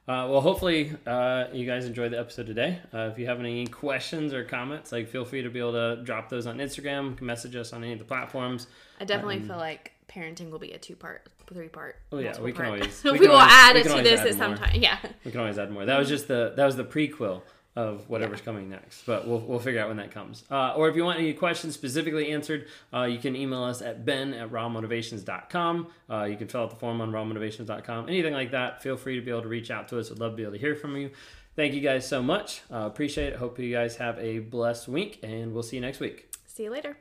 uh, 0.06 0.28
well, 0.30 0.40
hopefully 0.40 0.92
uh, 1.06 1.44
you 1.52 1.64
guys 1.66 1.86
enjoyed 1.86 2.12
the 2.12 2.18
episode 2.18 2.46
today. 2.46 2.78
Uh, 2.92 3.08
if 3.12 3.18
you 3.18 3.26
have 3.26 3.40
any 3.40 3.66
questions 3.66 4.32
or 4.34 4.44
comments, 4.44 4.92
like 4.92 5.08
feel 5.08 5.24
free 5.24 5.42
to 5.42 5.48
be 5.50 5.58
able 5.58 5.72
to 5.72 6.02
drop 6.04 6.28
those 6.28 6.46
on 6.46 6.58
Instagram, 6.58 7.20
message 7.22 7.56
us 7.56 7.72
on 7.72 7.82
any 7.82 7.92
of 7.94 7.98
the 7.98 8.04
platforms. 8.04 8.66
i 9.00 9.04
definitely 9.04 9.40
feel 9.40 9.56
like 9.56 9.92
parenting 10.08 10.50
will 10.50 10.58
be 10.58 10.72
a 10.72 10.78
two 10.78 10.94
part 10.94 11.26
three 11.52 11.68
part 11.68 11.96
Oh, 12.12 12.18
yeah, 12.18 12.38
we 12.40 12.52
can 12.52 12.66
always- 12.66 13.02
we 13.04 13.12
we, 13.12 13.18
can 13.18 13.28
will 13.28 13.36
always- 13.36 13.52
add 13.52 13.74
we 13.74 13.80
it 13.80 13.84
to 13.96 14.02
this 14.02 14.20
at 14.20 14.34
some 14.34 14.54
time 14.54 14.80
yeah 14.80 14.98
We 15.24 15.30
can 15.30 15.40
always 15.40 15.58
add 15.58 15.70
more. 15.70 15.84
That 15.86 15.98
was 15.98 16.08
just 16.08 16.28
the 16.28 16.52
that 16.56 16.64
was 16.66 16.76
the 16.76 16.84
prequel 16.84 17.42
of 17.76 18.08
whatever's 18.08 18.40
coming 18.40 18.68
next, 18.68 19.02
but 19.04 19.26
we'll, 19.26 19.40
we'll 19.40 19.58
figure 19.58 19.80
out 19.80 19.88
when 19.88 19.96
that 19.96 20.12
comes. 20.12 20.44
Uh, 20.50 20.74
or 20.74 20.88
if 20.88 20.94
you 20.94 21.04
want 21.04 21.18
any 21.18 21.32
questions 21.32 21.74
specifically 21.74 22.30
answered, 22.30 22.68
uh, 22.92 23.02
you 23.02 23.18
can 23.18 23.34
email 23.34 23.64
us 23.64 23.82
at 23.82 24.04
ben 24.04 24.32
at 24.32 24.50
rawmotivations.com. 24.50 25.88
Uh, 26.08 26.24
you 26.24 26.36
can 26.36 26.46
fill 26.46 26.62
out 26.62 26.70
the 26.70 26.76
form 26.76 27.00
on 27.00 27.10
rawmotivations.com. 27.10 28.08
Anything 28.08 28.32
like 28.32 28.52
that, 28.52 28.82
feel 28.82 28.96
free 28.96 29.16
to 29.16 29.22
be 29.24 29.30
able 29.30 29.42
to 29.42 29.48
reach 29.48 29.70
out 29.70 29.88
to 29.88 29.98
us. 29.98 30.10
We'd 30.10 30.20
love 30.20 30.32
to 30.32 30.36
be 30.36 30.42
able 30.42 30.52
to 30.52 30.58
hear 30.58 30.76
from 30.76 30.96
you. 30.96 31.10
Thank 31.56 31.74
you 31.74 31.80
guys 31.80 32.06
so 32.06 32.22
much. 32.22 32.62
Uh, 32.72 32.78
appreciate 32.78 33.32
it. 33.32 33.38
Hope 33.38 33.58
you 33.58 33.72
guys 33.72 33.96
have 33.96 34.18
a 34.18 34.40
blessed 34.40 34.88
week, 34.88 35.20
and 35.22 35.52
we'll 35.52 35.62
see 35.62 35.76
you 35.76 35.82
next 35.82 36.00
week. 36.00 36.32
see 36.46 36.64
you 36.64 36.70
later 36.70 36.96